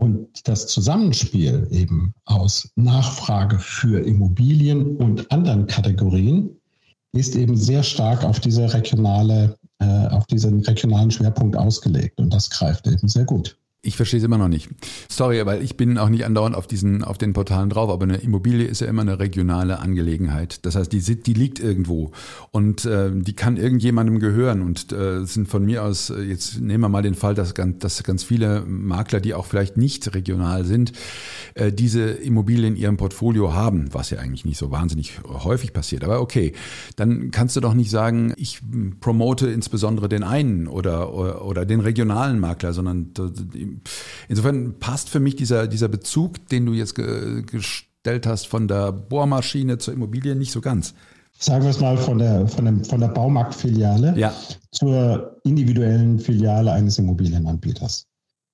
Und 0.00 0.46
das 0.46 0.68
Zusammenspiel 0.68 1.66
eben 1.72 2.14
aus 2.24 2.70
Nachfrage 2.76 3.58
für 3.58 4.00
Immobilien 4.06 4.96
und 4.96 5.30
anderen 5.32 5.66
Kategorien 5.66 6.50
ist 7.12 7.34
eben 7.34 7.56
sehr 7.56 7.82
stark 7.82 8.22
auf 8.22 8.38
diese 8.38 8.72
regionale, 8.72 9.58
äh, 9.80 10.06
auf 10.08 10.24
diesen 10.26 10.60
regionalen 10.60 11.10
Schwerpunkt 11.10 11.56
ausgelegt. 11.56 12.20
Und 12.20 12.32
das 12.32 12.48
greift 12.48 12.86
eben 12.86 13.08
sehr 13.08 13.24
gut. 13.24 13.58
Ich 13.80 13.96
verstehe 13.96 14.18
es 14.18 14.24
immer 14.24 14.38
noch 14.38 14.48
nicht. 14.48 14.68
Sorry, 15.08 15.46
weil 15.46 15.62
ich 15.62 15.76
bin 15.76 15.98
auch 15.98 16.08
nicht 16.08 16.24
andauernd 16.24 16.56
auf 16.56 16.66
diesen, 16.66 17.04
auf 17.04 17.16
den 17.16 17.32
Portalen 17.32 17.70
drauf, 17.70 17.90
aber 17.90 18.02
eine 18.02 18.16
Immobilie 18.16 18.66
ist 18.66 18.80
ja 18.80 18.88
immer 18.88 19.02
eine 19.02 19.20
regionale 19.20 19.78
Angelegenheit. 19.78 20.66
Das 20.66 20.74
heißt, 20.74 20.92
die, 20.92 21.00
die 21.00 21.32
liegt 21.32 21.60
irgendwo 21.60 22.10
und 22.50 22.84
äh, 22.86 23.12
die 23.14 23.34
kann 23.34 23.56
irgendjemandem 23.56 24.18
gehören 24.18 24.62
und 24.62 24.90
äh, 24.92 25.24
sind 25.24 25.48
von 25.48 25.64
mir 25.64 25.84
aus, 25.84 26.10
äh, 26.10 26.22
jetzt 26.22 26.60
nehmen 26.60 26.80
wir 26.80 26.88
mal 26.88 27.02
den 27.02 27.14
Fall, 27.14 27.36
dass 27.36 27.54
ganz, 27.54 27.78
dass 27.78 28.02
ganz 28.02 28.24
viele 28.24 28.62
Makler, 28.62 29.20
die 29.20 29.32
auch 29.32 29.46
vielleicht 29.46 29.76
nicht 29.76 30.12
regional 30.12 30.64
sind, 30.64 30.90
äh, 31.54 31.72
diese 31.72 32.02
Immobilie 32.02 32.66
in 32.66 32.74
ihrem 32.74 32.96
Portfolio 32.96 33.54
haben, 33.54 33.94
was 33.94 34.10
ja 34.10 34.18
eigentlich 34.18 34.44
nicht 34.44 34.58
so 34.58 34.72
wahnsinnig 34.72 35.20
häufig 35.24 35.72
passiert. 35.72 36.02
Aber 36.02 36.20
okay, 36.20 36.52
dann 36.96 37.30
kannst 37.30 37.54
du 37.54 37.60
doch 37.60 37.74
nicht 37.74 37.92
sagen, 37.92 38.32
ich 38.36 38.60
promote 38.98 39.46
insbesondere 39.46 40.08
den 40.08 40.24
einen 40.24 40.66
oder, 40.66 41.14
oder, 41.14 41.44
oder 41.44 41.64
den 41.64 41.78
regionalen 41.78 42.40
Makler, 42.40 42.72
sondern 42.72 43.12
insofern 44.28 44.78
passt 44.78 45.08
für 45.08 45.20
mich 45.20 45.36
dieser, 45.36 45.66
dieser 45.66 45.88
Bezug, 45.88 46.48
den 46.48 46.66
du 46.66 46.72
jetzt 46.72 46.94
ge 46.94 47.42
gestellt 47.42 48.26
hast 48.26 48.46
von 48.46 48.68
der 48.68 48.92
Bohrmaschine 48.92 49.78
zur 49.78 49.94
Immobilie 49.94 50.34
nicht 50.34 50.52
so 50.52 50.60
ganz. 50.60 50.94
Sagen 51.38 51.62
wir 51.62 51.70
es 51.70 51.80
mal 51.80 51.96
von 51.96 52.18
der, 52.18 52.48
von 52.48 52.64
dem, 52.64 52.84
von 52.84 53.00
der 53.00 53.08
Baumarktfiliale 53.08 54.18
ja. 54.18 54.32
zur 54.72 55.40
individuellen 55.44 56.18
Filiale 56.18 56.72
eines 56.72 56.98
Immobilienanbieters. 56.98 58.06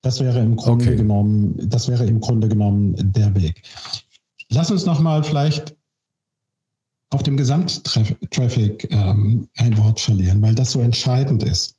Das 0.03 0.19
wäre 0.19 0.39
im 0.39 0.55
Grunde 0.55 0.85
okay. 0.85 0.95
genommen, 0.97 1.57
das 1.67 1.87
wäre 1.87 2.05
im 2.05 2.19
Grunde 2.19 2.47
genommen 2.47 2.95
der 3.13 3.33
Weg. 3.33 3.63
Lass 4.49 4.69
uns 4.69 4.85
nochmal 4.85 5.23
vielleicht 5.23 5.75
auf 7.09 7.23
dem 7.23 7.37
Gesamttraffic 7.37 8.87
ähm, 8.91 9.47
ein 9.57 9.77
Wort 9.79 9.99
verlieren, 9.99 10.41
weil 10.43 10.53
das 10.53 10.73
so 10.73 10.81
entscheidend 10.81 11.41
ist. 11.41 11.75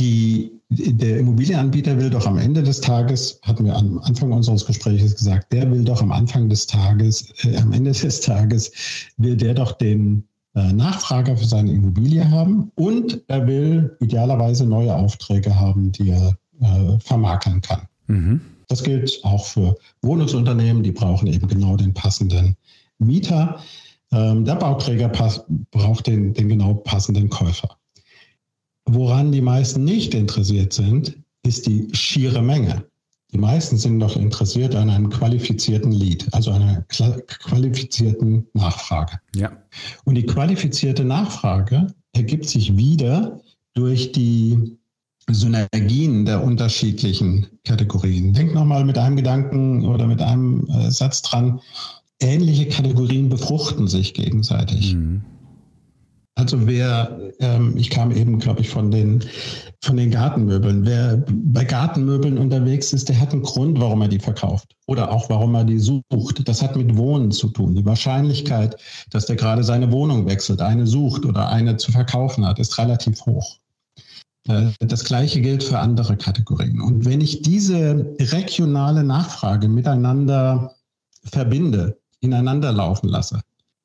Die 0.00 0.57
der 0.70 1.18
Immobilienanbieter 1.18 1.96
will 1.98 2.10
doch 2.10 2.26
am 2.26 2.36
Ende 2.36 2.62
des 2.62 2.80
Tages, 2.80 3.40
hatten 3.42 3.64
wir 3.64 3.74
am 3.74 3.98
Anfang 4.00 4.32
unseres 4.32 4.66
Gesprächs 4.66 5.16
gesagt, 5.16 5.52
der 5.52 5.70
will 5.70 5.82
doch 5.82 6.02
am 6.02 6.12
Anfang 6.12 6.48
des 6.48 6.66
Tages, 6.66 7.32
äh, 7.44 7.56
am 7.56 7.72
Ende 7.72 7.92
des 7.92 8.20
Tages, 8.20 8.70
will 9.16 9.36
der 9.36 9.54
doch 9.54 9.72
den 9.72 10.24
äh, 10.54 10.72
Nachfrager 10.72 11.36
für 11.36 11.46
seine 11.46 11.72
Immobilie 11.72 12.30
haben 12.30 12.70
und 12.74 13.22
er 13.28 13.46
will 13.46 13.96
idealerweise 14.00 14.66
neue 14.66 14.94
Aufträge 14.94 15.58
haben, 15.58 15.90
die 15.92 16.10
er 16.10 16.36
äh, 16.60 16.98
vermarkeln 17.00 17.62
kann. 17.62 17.82
Mhm. 18.08 18.40
Das 18.68 18.82
gilt 18.82 19.20
auch 19.22 19.46
für 19.46 19.74
Wohnungsunternehmen, 20.02 20.82
die 20.82 20.92
brauchen 20.92 21.28
eben 21.28 21.48
genau 21.48 21.76
den 21.76 21.94
passenden 21.94 22.56
Mieter. 22.98 23.58
Ähm, 24.12 24.44
der 24.44 24.56
Bauträger 24.56 25.08
braucht 25.70 26.06
den, 26.06 26.34
den 26.34 26.48
genau 26.50 26.74
passenden 26.74 27.30
Käufer. 27.30 27.77
Woran 28.90 29.32
die 29.32 29.42
meisten 29.42 29.84
nicht 29.84 30.14
interessiert 30.14 30.72
sind, 30.72 31.14
ist 31.42 31.66
die 31.66 31.88
schiere 31.92 32.42
Menge. 32.42 32.84
Die 33.32 33.38
meisten 33.38 33.76
sind 33.76 34.00
doch 34.00 34.16
interessiert 34.16 34.74
an 34.74 34.88
einem 34.88 35.10
qualifizierten 35.10 35.92
Lead, 35.92 36.26
also 36.32 36.50
einer 36.50 36.82
qualifizierten 36.88 38.46
Nachfrage. 38.54 39.20
Ja. 39.36 39.52
Und 40.04 40.14
die 40.14 40.24
qualifizierte 40.24 41.04
Nachfrage 41.04 41.88
ergibt 42.14 42.48
sich 42.48 42.78
wieder 42.78 43.38
durch 43.74 44.12
die 44.12 44.78
Synergien 45.30 46.24
der 46.24 46.42
unterschiedlichen 46.42 47.46
Kategorien. 47.64 48.32
Denk 48.32 48.54
nochmal 48.54 48.86
mit 48.86 48.96
einem 48.96 49.16
Gedanken 49.16 49.84
oder 49.84 50.06
mit 50.06 50.22
einem 50.22 50.66
äh, 50.70 50.90
Satz 50.90 51.20
dran. 51.20 51.60
Ähnliche 52.20 52.66
Kategorien 52.68 53.28
befruchten 53.28 53.86
sich 53.86 54.14
gegenseitig. 54.14 54.94
Mhm. 54.94 55.22
Also 56.38 56.68
wer, 56.68 57.18
ähm, 57.40 57.76
ich 57.76 57.90
kam 57.90 58.12
eben, 58.12 58.38
glaube 58.38 58.60
ich, 58.60 58.70
von 58.70 58.92
den, 58.92 59.24
von 59.82 59.96
den 59.96 60.12
Gartenmöbeln. 60.12 60.86
Wer 60.86 61.24
bei 61.28 61.64
Gartenmöbeln 61.64 62.38
unterwegs 62.38 62.92
ist, 62.92 63.08
der 63.08 63.18
hat 63.18 63.32
einen 63.32 63.42
Grund, 63.42 63.80
warum 63.80 64.02
er 64.02 64.08
die 64.08 64.20
verkauft. 64.20 64.76
Oder 64.86 65.10
auch, 65.10 65.28
warum 65.28 65.56
er 65.56 65.64
die 65.64 65.80
sucht. 65.80 66.46
Das 66.46 66.62
hat 66.62 66.76
mit 66.76 66.96
Wohnen 66.96 67.32
zu 67.32 67.48
tun. 67.48 67.74
Die 67.74 67.84
Wahrscheinlichkeit, 67.84 68.76
dass 69.10 69.26
der 69.26 69.34
gerade 69.34 69.64
seine 69.64 69.90
Wohnung 69.90 70.28
wechselt, 70.28 70.62
eine 70.62 70.86
sucht 70.86 71.26
oder 71.26 71.48
eine 71.48 71.76
zu 71.76 71.90
verkaufen 71.90 72.46
hat, 72.46 72.60
ist 72.60 72.78
relativ 72.78 73.20
hoch. 73.26 73.56
Äh, 74.46 74.70
das 74.78 75.02
Gleiche 75.02 75.40
gilt 75.40 75.64
für 75.64 75.80
andere 75.80 76.16
Kategorien. 76.16 76.80
Und 76.80 77.04
wenn 77.04 77.20
ich 77.20 77.42
diese 77.42 78.14
regionale 78.20 79.02
Nachfrage 79.02 79.66
miteinander 79.66 80.76
verbinde, 81.24 81.98
ineinander 82.20 82.70
laufen 82.70 83.08
lasse, 83.08 83.40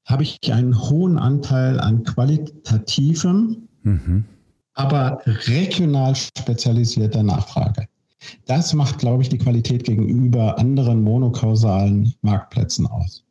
habe 0.05 0.23
ich 0.23 0.37
einen 0.51 0.79
hohen 0.89 1.17
Anteil 1.17 1.79
an 1.79 2.03
qualitativem, 2.03 3.67
mhm. 3.83 4.25
aber 4.73 5.21
regional 5.25 6.15
spezialisierter 6.15 7.23
Nachfrage. 7.23 7.87
Das 8.45 8.73
macht, 8.73 8.99
glaube 8.99 9.23
ich, 9.23 9.29
die 9.29 9.37
Qualität 9.37 9.83
gegenüber 9.83 10.57
anderen 10.57 11.01
monokausalen 11.03 12.13
Marktplätzen 12.21 12.87
aus. 12.87 13.23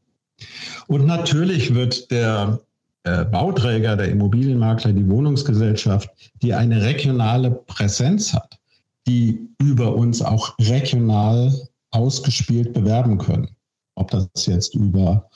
Und 0.87 1.07
natürlich 1.07 1.75
wird 1.75 2.11
der 2.11 2.61
äh, 3.05 3.25
Bauträger, 3.25 3.97
der 3.97 4.11
Immobilienmakler, 4.11 4.93
die 4.93 5.09
Wohnungsgesellschaft, 5.09 6.11
die 6.43 6.55
eine 6.55 6.83
regionale 6.83 7.51
Präsenz 7.51 8.33
hat, 8.33 8.59
die 9.07 9.49
über 9.61 9.95
uns 9.95 10.23
auch 10.23 10.57
regional 10.59 11.53
ausgespielt 11.91 12.73
bewerben 12.73 13.19
können. 13.19 13.49
Ob 13.95 14.11
das 14.11 14.29
jetzt 14.47 14.75
über 14.75 15.29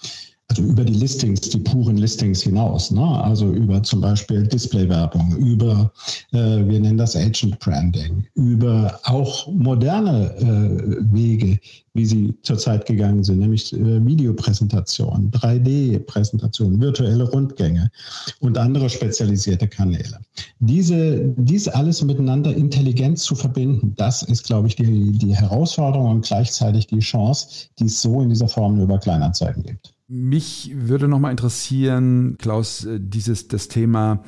also 0.49 0.63
über 0.63 0.85
die 0.85 0.95
Listings, 0.95 1.41
die 1.41 1.59
puren 1.59 1.97
Listings 1.97 2.43
hinaus, 2.43 2.91
ne? 2.91 3.03
also 3.03 3.51
über 3.51 3.83
zum 3.83 4.01
Beispiel 4.01 4.47
Displaywerbung, 4.47 5.37
über, 5.39 5.93
äh, 6.33 6.39
wir 6.39 6.81
nennen 6.81 6.99
das 6.99 7.17
Agent 7.17 7.59
Branding, 7.59 8.25
über 8.35 8.99
auch 9.05 9.49
moderne 9.53 10.33
äh, 10.37 11.13
Wege, 11.13 11.59
wie 11.95 12.07
sie 12.07 12.35
zurzeit 12.43 12.87
gegangen 12.87 13.25
sind, 13.25 13.41
nämlich 13.41 13.73
äh, 13.73 14.07
Videopräsentationen, 14.07 15.33
3D-Präsentationen, 15.33 16.81
virtuelle 16.81 17.29
Rundgänge 17.29 17.91
und 18.39 18.57
andere 18.57 18.89
spezialisierte 18.89 19.67
Kanäle. 19.67 20.21
Diese, 20.61 21.35
dies 21.39 21.67
alles 21.67 22.03
miteinander 22.03 22.55
intelligent 22.55 23.19
zu 23.19 23.35
verbinden, 23.35 23.95
das 23.97 24.23
ist, 24.23 24.45
glaube 24.45 24.69
ich, 24.69 24.77
die, 24.77 25.11
die 25.11 25.35
Herausforderung 25.35 26.11
und 26.11 26.25
gleichzeitig 26.25 26.87
die 26.87 27.01
Chance, 27.01 27.69
die 27.81 27.87
es 27.87 28.01
so 28.01 28.21
in 28.21 28.29
dieser 28.29 28.49
Form 28.49 28.81
über 28.81 28.99
Kleinanzeigen 28.99 29.65
gibt. 29.65 29.96
Mich 30.09 30.71
würde 30.73 31.09
noch 31.09 31.19
mal 31.19 31.33
interessieren, 31.33 32.37
Klaus, 32.39 32.85
äh, 32.85 33.01
dieses 33.01 33.49
das 33.49 33.69
Thema 33.69 34.23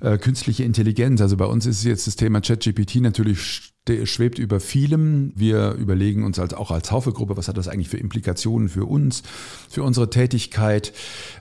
äh, 0.00 0.18
künstliche 0.18 0.64
Intelligenz. 0.64 1.20
Also 1.20 1.36
bei 1.36 1.46
uns 1.46 1.66
ist 1.66 1.84
jetzt 1.84 2.06
das 2.06 2.16
Thema 2.16 2.40
ChatGPT 2.40 2.96
natürlich 2.96 3.73
schwebt 4.04 4.38
über 4.38 4.60
vielem. 4.60 5.32
Wir 5.36 5.72
überlegen 5.72 6.24
uns 6.24 6.38
als, 6.38 6.54
auch 6.54 6.70
als 6.70 6.90
Haufe-Gruppe, 6.90 7.36
was 7.36 7.48
hat 7.48 7.56
das 7.58 7.68
eigentlich 7.68 7.88
für 7.88 7.98
Implikationen 7.98 8.68
für 8.68 8.86
uns, 8.86 9.22
für 9.68 9.82
unsere 9.82 10.08
Tätigkeit. 10.08 10.92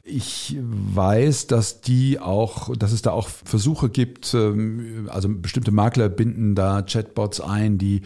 Ich 0.03 0.57
weiß, 0.59 1.47
dass 1.47 1.81
die 1.81 2.19
auch, 2.19 2.75
dass 2.75 2.91
es 2.91 3.01
da 3.01 3.11
auch 3.11 3.29
Versuche 3.29 3.89
gibt, 3.89 4.33
ähm, 4.33 5.07
also 5.09 5.29
bestimmte 5.29 5.71
Makler 5.71 6.09
binden 6.09 6.53
da 6.55 6.81
Chatbots 6.81 7.39
ein, 7.39 7.77
die, 7.77 8.01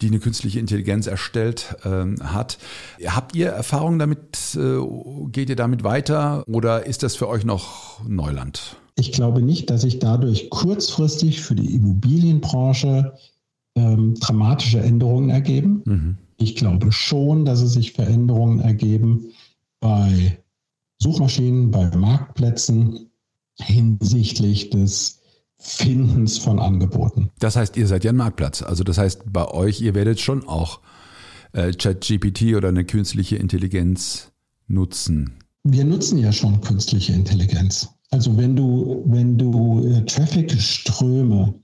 die 0.00 0.06
eine 0.08 0.20
künstliche 0.20 0.60
Intelligenz 0.60 1.08
erstellt 1.08 1.74
ähm, 1.84 2.16
hat. 2.22 2.58
Habt 3.04 3.34
ihr 3.34 3.48
Erfahrung 3.48 3.98
damit? 3.98 4.54
Äh, 4.54 4.78
geht 5.32 5.50
ihr 5.50 5.56
damit 5.56 5.82
weiter 5.82 6.44
oder 6.46 6.86
ist 6.86 7.02
das 7.02 7.16
für 7.16 7.28
euch 7.28 7.44
noch 7.44 8.00
Neuland? 8.06 8.76
Ich 8.94 9.12
glaube 9.12 9.42
nicht, 9.42 9.70
dass 9.70 9.80
sich 9.80 9.98
dadurch 9.98 10.50
kurzfristig 10.50 11.40
für 11.40 11.54
die 11.54 11.74
Immobilienbranche 11.74 13.14
ähm, 13.74 14.14
dramatische 14.14 14.80
Änderungen 14.80 15.30
ergeben. 15.30 15.82
Mhm. 15.84 16.18
Ich 16.36 16.56
glaube 16.56 16.92
schon, 16.92 17.44
dass 17.44 17.60
es 17.60 17.72
sich 17.72 17.92
Veränderungen 17.92 18.60
ergeben 18.60 19.26
bei 19.80 20.38
Suchmaschinen, 20.98 21.70
bei 21.70 21.90
Marktplätzen 21.96 23.10
hinsichtlich 23.58 24.70
des 24.70 25.20
Findens 25.58 26.38
von 26.38 26.58
Angeboten. 26.58 27.30
Das 27.38 27.56
heißt, 27.56 27.76
ihr 27.76 27.86
seid 27.86 28.04
ja 28.04 28.10
ein 28.10 28.16
Marktplatz. 28.16 28.62
Also 28.62 28.82
das 28.82 28.98
heißt, 28.98 29.32
bei 29.32 29.46
euch, 29.46 29.80
ihr 29.80 29.94
werdet 29.94 30.20
schon 30.20 30.46
auch 30.48 30.80
äh, 31.52 31.72
ChatGPT 31.72 32.54
oder 32.56 32.68
eine 32.68 32.84
künstliche 32.84 33.36
Intelligenz 33.36 34.32
nutzen. 34.66 35.34
Wir 35.64 35.84
nutzen 35.84 36.18
ja 36.18 36.32
schon 36.32 36.60
künstliche 36.60 37.12
Intelligenz. 37.12 37.88
Also 38.10 38.36
wenn 38.36 38.56
du, 38.56 39.04
wenn 39.06 39.38
du 39.38 39.86
äh, 39.86 40.04
Traffic-Ströme 40.04 41.54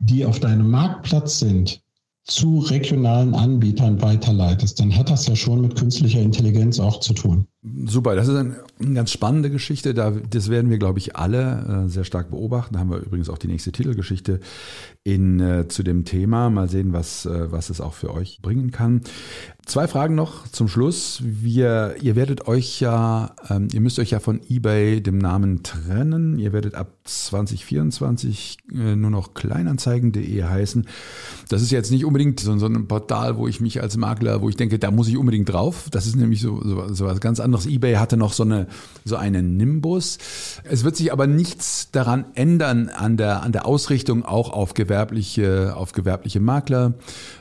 die 0.00 0.24
auf 0.24 0.40
deinem 0.40 0.70
Marktplatz 0.70 1.38
sind, 1.38 1.80
zu 2.24 2.58
regionalen 2.58 3.34
Anbietern 3.34 4.00
weiterleitest, 4.02 4.78
dann 4.78 4.94
hat 4.94 5.10
das 5.10 5.26
ja 5.26 5.34
schon 5.34 5.62
mit 5.62 5.76
künstlicher 5.76 6.20
Intelligenz 6.20 6.78
auch 6.78 7.00
zu 7.00 7.12
tun. 7.14 7.46
Super, 7.84 8.14
das 8.14 8.28
ist 8.28 8.36
eine, 8.36 8.94
ganz 8.94 9.10
spannende 9.12 9.50
Geschichte. 9.50 9.92
Da, 9.92 10.10
das 10.12 10.48
werden 10.48 10.70
wir, 10.70 10.78
glaube 10.78 10.98
ich, 10.98 11.16
alle 11.16 11.84
äh, 11.86 11.88
sehr 11.90 12.04
stark 12.04 12.30
beobachten. 12.30 12.72
Da 12.72 12.80
haben 12.80 12.90
wir 12.90 12.98
übrigens 12.98 13.28
auch 13.28 13.36
die 13.36 13.48
nächste 13.48 13.70
Titelgeschichte 13.72 14.40
in, 15.02 15.40
äh, 15.40 15.68
zu 15.68 15.82
dem 15.82 16.06
Thema. 16.06 16.48
Mal 16.48 16.70
sehen, 16.70 16.94
was, 16.94 17.26
äh, 17.26 17.52
was 17.52 17.68
es 17.68 17.82
auch 17.82 17.92
für 17.92 18.14
euch 18.14 18.40
bringen 18.40 18.70
kann. 18.70 19.02
Zwei 19.66 19.88
Fragen 19.88 20.14
noch 20.14 20.48
zum 20.48 20.68
Schluss. 20.68 21.20
Wir, 21.22 21.96
ihr 22.00 22.16
werdet 22.16 22.48
euch 22.48 22.80
ja, 22.80 23.34
ähm, 23.50 23.68
ihr 23.72 23.80
müsst 23.82 23.98
euch 23.98 24.10
ja 24.10 24.20
von 24.20 24.40
eBay 24.48 25.02
dem 25.02 25.18
Namen 25.18 25.62
trennen. 25.62 26.38
Ihr 26.38 26.54
werdet 26.54 26.74
ab 26.74 26.99
2024 27.26 28.58
äh, 28.72 28.96
nur 28.96 29.10
noch 29.10 29.34
kleinanzeigen.de 29.34 30.44
heißen. 30.44 30.86
Das 31.48 31.62
ist 31.62 31.70
jetzt 31.70 31.90
nicht 31.90 32.04
unbedingt 32.04 32.40
so, 32.40 32.52
ein 32.52 32.88
Portal, 32.88 33.36
wo 33.36 33.48
ich 33.48 33.60
mich 33.60 33.82
als 33.82 33.96
Makler, 33.96 34.42
wo 34.42 34.48
ich 34.48 34.56
denke, 34.56 34.78
da 34.78 34.90
muss 34.90 35.08
ich 35.08 35.16
unbedingt 35.16 35.52
drauf. 35.52 35.88
Das 35.90 36.06
ist 36.06 36.16
nämlich 36.16 36.40
so, 36.40 36.62
so, 36.62 36.92
so 36.92 37.06
was 37.06 37.20
ganz 37.20 37.40
anderes 37.40 37.66
eBay 37.66 37.94
hatte 37.94 38.16
noch 38.16 38.32
so 38.32 38.42
eine 38.42 38.66
so 39.04 39.16
einen 39.16 39.56
Nimbus. 39.56 40.18
Es 40.64 40.84
wird 40.84 40.96
sich 40.96 41.12
aber 41.12 41.26
nichts 41.26 41.90
daran 41.90 42.26
ändern 42.34 42.88
an 42.88 43.16
der 43.16 43.42
an 43.42 43.52
der 43.52 43.66
Ausrichtung 43.66 44.24
auch 44.24 44.50
auf 44.50 44.74
gewerbliche 44.74 45.74
auf 45.76 45.92
gewerbliche 45.92 46.40
Makler. 46.40 46.94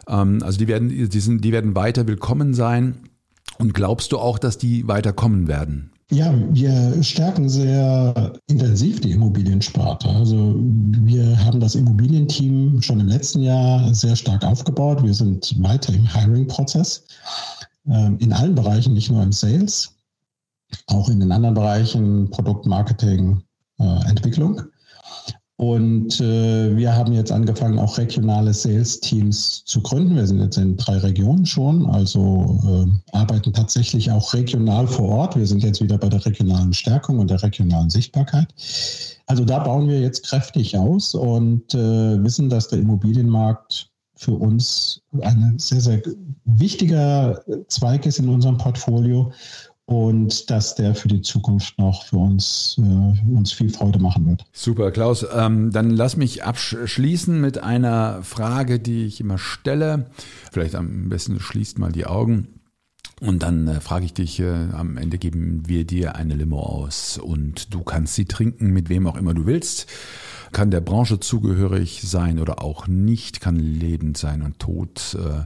Also 0.05 0.57
die 0.57 0.67
werden 0.67 0.89
die, 0.89 1.19
sind, 1.19 1.43
die 1.45 1.51
werden 1.51 1.75
weiter 1.75 2.07
willkommen 2.07 2.53
sein. 2.53 2.95
Und 3.59 3.73
glaubst 3.73 4.13
du 4.13 4.19
auch, 4.19 4.39
dass 4.39 4.57
die 4.57 4.87
weiter 4.87 5.11
kommen 5.11 5.47
werden? 5.47 5.91
Ja, 6.11 6.33
wir 6.49 7.03
stärken 7.03 7.47
sehr 7.47 8.33
intensiv 8.47 8.99
die 8.99 9.11
Immobiliensparte. 9.11 10.09
Also 10.09 10.55
wir 10.57 11.45
haben 11.45 11.59
das 11.59 11.75
Immobilienteam 11.75 12.81
schon 12.81 12.99
im 12.99 13.07
letzten 13.07 13.41
Jahr 13.41 13.93
sehr 13.93 14.15
stark 14.15 14.43
aufgebaut. 14.43 15.03
Wir 15.03 15.13
sind 15.13 15.55
weiter 15.61 15.93
im 15.93 16.11
Hiring-Prozess 16.11 17.05
ähm, 17.87 18.17
in 18.19 18.33
allen 18.33 18.55
Bereichen, 18.55 18.93
nicht 18.93 19.11
nur 19.11 19.21
im 19.21 19.31
Sales 19.31 19.99
auch 20.87 21.09
in 21.09 21.19
den 21.19 21.31
anderen 21.31 21.55
Bereichen 21.55 22.29
Produktmarketing, 22.29 23.41
äh, 23.79 24.09
Entwicklung. 24.09 24.61
Und 25.59 26.21
äh, 26.21 26.77
wir 26.77 26.95
haben 26.95 27.11
jetzt 27.11 27.33
angefangen, 27.33 27.79
auch 27.79 27.97
regionale 27.97 28.53
Sales-Teams 28.53 29.65
zu 29.65 29.81
gründen. 29.81 30.15
Wir 30.15 30.25
sind 30.25 30.39
jetzt 30.39 30.55
in 30.55 30.77
drei 30.77 30.99
Regionen 30.99 31.45
schon, 31.45 31.85
also 31.87 32.61
äh, 32.65 33.17
arbeiten 33.17 33.51
tatsächlich 33.51 34.09
auch 34.09 34.33
regional 34.33 34.87
vor 34.87 35.09
Ort. 35.09 35.35
Wir 35.35 35.45
sind 35.45 35.61
jetzt 35.61 35.81
wieder 35.81 35.97
bei 35.97 36.07
der 36.07 36.25
regionalen 36.25 36.71
Stärkung 36.71 37.19
und 37.19 37.29
der 37.29 37.43
regionalen 37.43 37.89
Sichtbarkeit. 37.89 38.47
Also 39.25 39.43
da 39.43 39.59
bauen 39.59 39.89
wir 39.89 39.99
jetzt 39.99 40.25
kräftig 40.25 40.77
aus 40.77 41.13
und 41.13 41.73
äh, 41.73 42.23
wissen, 42.23 42.47
dass 42.47 42.69
der 42.69 42.79
Immobilienmarkt 42.79 43.89
für 44.15 44.35
uns 44.35 45.01
ein 45.21 45.55
sehr, 45.59 45.81
sehr 45.81 46.01
wichtiger 46.45 47.43
Zweig 47.67 48.05
ist 48.05 48.19
in 48.19 48.29
unserem 48.29 48.57
Portfolio 48.57 49.31
und 49.89 50.51
dass 50.51 50.75
der 50.75 50.93
für 50.93 51.07
die 51.07 51.21
Zukunft 51.21 51.79
noch 51.79 52.05
für 52.05 52.17
uns, 52.17 52.77
äh, 52.77 53.35
uns 53.35 53.51
viel 53.51 53.71
Freude 53.71 53.97
machen 53.97 54.27
wird. 54.27 54.45
Super, 54.51 54.91
Klaus. 54.91 55.25
Ähm, 55.33 55.71
dann 55.71 55.89
lass 55.89 56.15
mich 56.15 56.43
abschließen 56.43 57.41
mit 57.41 57.63
einer 57.63 58.21
Frage, 58.21 58.79
die 58.79 59.07
ich 59.07 59.19
immer 59.19 59.39
stelle. 59.39 60.05
Vielleicht 60.51 60.75
am 60.75 61.09
besten 61.09 61.39
schließt 61.39 61.79
mal 61.79 61.91
die 61.91 62.05
Augen. 62.05 62.58
Und 63.19 63.43
dann 63.43 63.67
äh, 63.67 63.81
frage 63.81 64.05
ich 64.05 64.13
dich, 64.13 64.39
äh, 64.39 64.67
am 64.71 64.97
Ende 64.97 65.17
geben 65.17 65.63
wir 65.67 65.85
dir 65.85 66.15
eine 66.15 66.35
Limo 66.35 66.61
aus 66.61 67.17
und 67.17 67.73
du 67.73 67.83
kannst 67.83 68.15
sie 68.15 68.25
trinken, 68.25 68.71
mit 68.71 68.89
wem 68.89 69.07
auch 69.07 69.17
immer 69.17 69.33
du 69.33 69.45
willst. 69.45 69.87
Kann 70.51 70.71
der 70.71 70.81
Branche 70.81 71.19
zugehörig 71.19 72.01
sein 72.03 72.39
oder 72.39 72.63
auch 72.63 72.87
nicht, 72.87 73.41
kann 73.41 73.57
lebend 73.57 74.17
sein 74.17 74.41
und 74.41 74.59
tot. 74.59 75.17
Äh, 75.19 75.45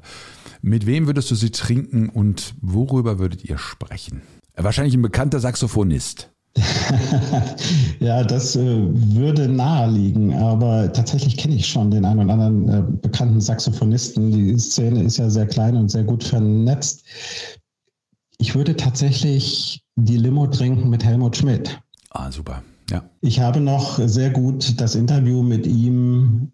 mit 0.61 0.85
wem 0.85 1.07
würdest 1.07 1.31
du 1.31 1.35
sie 1.35 1.51
trinken 1.51 2.09
und 2.09 2.53
worüber 2.61 3.19
würdet 3.19 3.43
ihr 3.43 3.57
sprechen? 3.57 4.21
Wahrscheinlich 4.55 4.93
ein 4.93 5.01
bekannter 5.01 5.39
Saxophonist. 5.39 6.29
ja, 7.99 8.23
das 8.23 8.55
äh, 8.55 8.87
würde 8.93 9.47
naheliegen, 9.47 10.35
aber 10.35 10.93
tatsächlich 10.93 11.35
kenne 11.35 11.55
ich 11.55 11.65
schon 11.65 11.89
den 11.89 12.05
einen 12.05 12.19
oder 12.19 12.33
anderen 12.33 12.69
äh, 12.69 12.83
bekannten 13.01 13.41
Saxophonisten. 13.41 14.31
Die 14.31 14.57
Szene 14.59 15.03
ist 15.03 15.17
ja 15.17 15.29
sehr 15.31 15.47
klein 15.47 15.75
und 15.75 15.89
sehr 15.89 16.03
gut 16.03 16.23
vernetzt. 16.23 17.03
Ich 18.37 18.55
würde 18.55 18.75
tatsächlich 18.75 19.83
die 19.95 20.17
Limo 20.17 20.47
trinken 20.47 20.89
mit 20.89 21.03
Helmut 21.03 21.37
Schmidt. 21.37 21.79
Ah, 22.09 22.31
super. 22.31 22.63
Ja. 22.89 23.03
Ich 23.21 23.39
habe 23.39 23.59
noch 23.59 23.99
sehr 24.07 24.29
gut 24.29 24.79
das 24.79 24.95
Interview 24.95 25.41
mit 25.41 25.65
ihm 25.65 26.51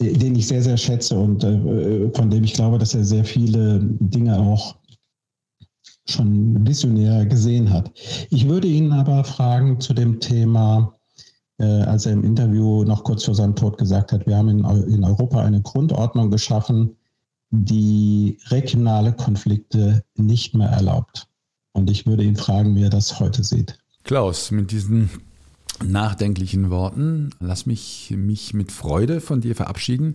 den 0.00 0.34
ich 0.34 0.46
sehr, 0.46 0.62
sehr 0.62 0.76
schätze 0.76 1.18
und 1.18 1.42
äh, 1.42 2.10
von 2.14 2.30
dem 2.30 2.44
ich 2.44 2.54
glaube, 2.54 2.78
dass 2.78 2.94
er 2.94 3.04
sehr 3.04 3.24
viele 3.24 3.80
Dinge 3.82 4.38
auch 4.38 4.76
schon 6.08 6.66
visionär 6.66 7.26
gesehen 7.26 7.72
hat. 7.72 7.90
Ich 8.30 8.48
würde 8.48 8.68
ihn 8.68 8.92
aber 8.92 9.24
fragen 9.24 9.80
zu 9.80 9.92
dem 9.94 10.20
Thema, 10.20 10.94
äh, 11.58 11.64
als 11.64 12.06
er 12.06 12.12
im 12.12 12.24
Interview 12.24 12.84
noch 12.84 13.02
kurz 13.02 13.24
vor 13.24 13.34
seinem 13.34 13.56
Tod 13.56 13.78
gesagt 13.78 14.12
hat, 14.12 14.26
wir 14.26 14.36
haben 14.36 14.48
in, 14.48 14.64
in 14.88 15.02
Europa 15.02 15.40
eine 15.40 15.62
Grundordnung 15.62 16.30
geschaffen, 16.30 16.96
die 17.50 18.38
regionale 18.48 19.12
Konflikte 19.12 20.04
nicht 20.16 20.54
mehr 20.54 20.68
erlaubt. 20.68 21.28
Und 21.72 21.90
ich 21.90 22.06
würde 22.06 22.24
ihn 22.24 22.36
fragen, 22.36 22.74
wie 22.74 22.82
er 22.82 22.90
das 22.90 23.20
heute 23.20 23.44
sieht. 23.44 23.78
Klaus, 24.02 24.50
mit 24.50 24.70
diesen 24.70 25.10
nachdenklichen 25.84 26.70
Worten. 26.70 27.30
Lass 27.40 27.66
mich 27.66 28.14
mich 28.16 28.54
mit 28.54 28.72
Freude 28.72 29.20
von 29.20 29.40
dir 29.40 29.54
verabschieden. 29.54 30.14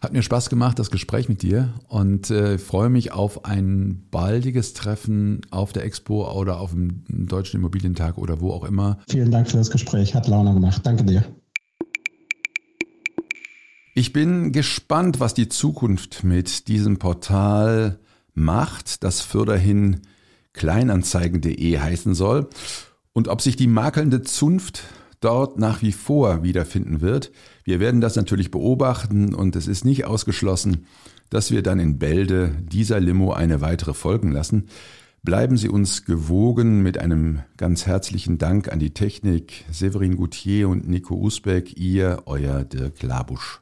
Hat 0.00 0.12
mir 0.12 0.22
Spaß 0.22 0.48
gemacht, 0.48 0.78
das 0.78 0.90
Gespräch 0.90 1.28
mit 1.28 1.42
dir 1.42 1.74
und 1.88 2.30
äh, 2.30 2.58
freue 2.58 2.88
mich 2.88 3.12
auf 3.12 3.44
ein 3.44 4.06
baldiges 4.10 4.72
Treffen 4.72 5.42
auf 5.50 5.72
der 5.72 5.84
Expo 5.84 6.30
oder 6.32 6.60
auf 6.60 6.70
dem 6.70 7.04
Deutschen 7.08 7.58
Immobilientag 7.58 8.18
oder 8.18 8.40
wo 8.40 8.52
auch 8.52 8.64
immer. 8.64 8.98
Vielen 9.08 9.30
Dank 9.30 9.50
für 9.50 9.58
das 9.58 9.70
Gespräch, 9.70 10.14
hat 10.14 10.28
Laune 10.28 10.54
gemacht. 10.54 10.80
Danke 10.84 11.04
dir. 11.04 11.24
Ich 13.94 14.14
bin 14.14 14.52
gespannt, 14.52 15.20
was 15.20 15.34
die 15.34 15.50
Zukunft 15.50 16.24
mit 16.24 16.68
diesem 16.68 16.98
Portal 16.98 17.98
macht, 18.32 19.04
das 19.04 19.20
fürderhin 19.20 20.00
kleinanzeigen.de 20.54 21.78
heißen 21.78 22.14
soll 22.14 22.48
und 23.12 23.28
ob 23.28 23.42
sich 23.42 23.54
die 23.54 23.66
makelnde 23.66 24.22
Zunft 24.22 24.84
dort 25.20 25.58
nach 25.58 25.82
wie 25.82 25.92
vor 25.92 26.42
wiederfinden 26.42 27.02
wird. 27.02 27.32
Wir 27.64 27.80
werden 27.80 28.00
das 28.00 28.16
natürlich 28.16 28.50
beobachten 28.50 29.34
und 29.34 29.56
es 29.56 29.68
ist 29.68 29.84
nicht 29.84 30.06
ausgeschlossen, 30.06 30.86
dass 31.28 31.50
wir 31.50 31.62
dann 31.62 31.78
in 31.78 31.98
Bälde 31.98 32.56
dieser 32.62 32.98
Limo 32.98 33.32
eine 33.34 33.60
weitere 33.60 33.92
folgen 33.92 34.32
lassen. 34.32 34.68
Bleiben 35.22 35.58
Sie 35.58 35.68
uns 35.68 36.06
gewogen 36.06 36.82
mit 36.82 36.96
einem 36.96 37.42
ganz 37.58 37.86
herzlichen 37.86 38.38
Dank 38.38 38.72
an 38.72 38.78
die 38.78 38.94
Technik, 38.94 39.64
Severin 39.70 40.16
Goutier 40.16 40.70
und 40.70 40.88
Nico 40.88 41.14
Usbeck, 41.14 41.76
ihr, 41.78 42.22
euer 42.24 42.64
Dirk 42.64 43.02
Labusch. 43.02 43.61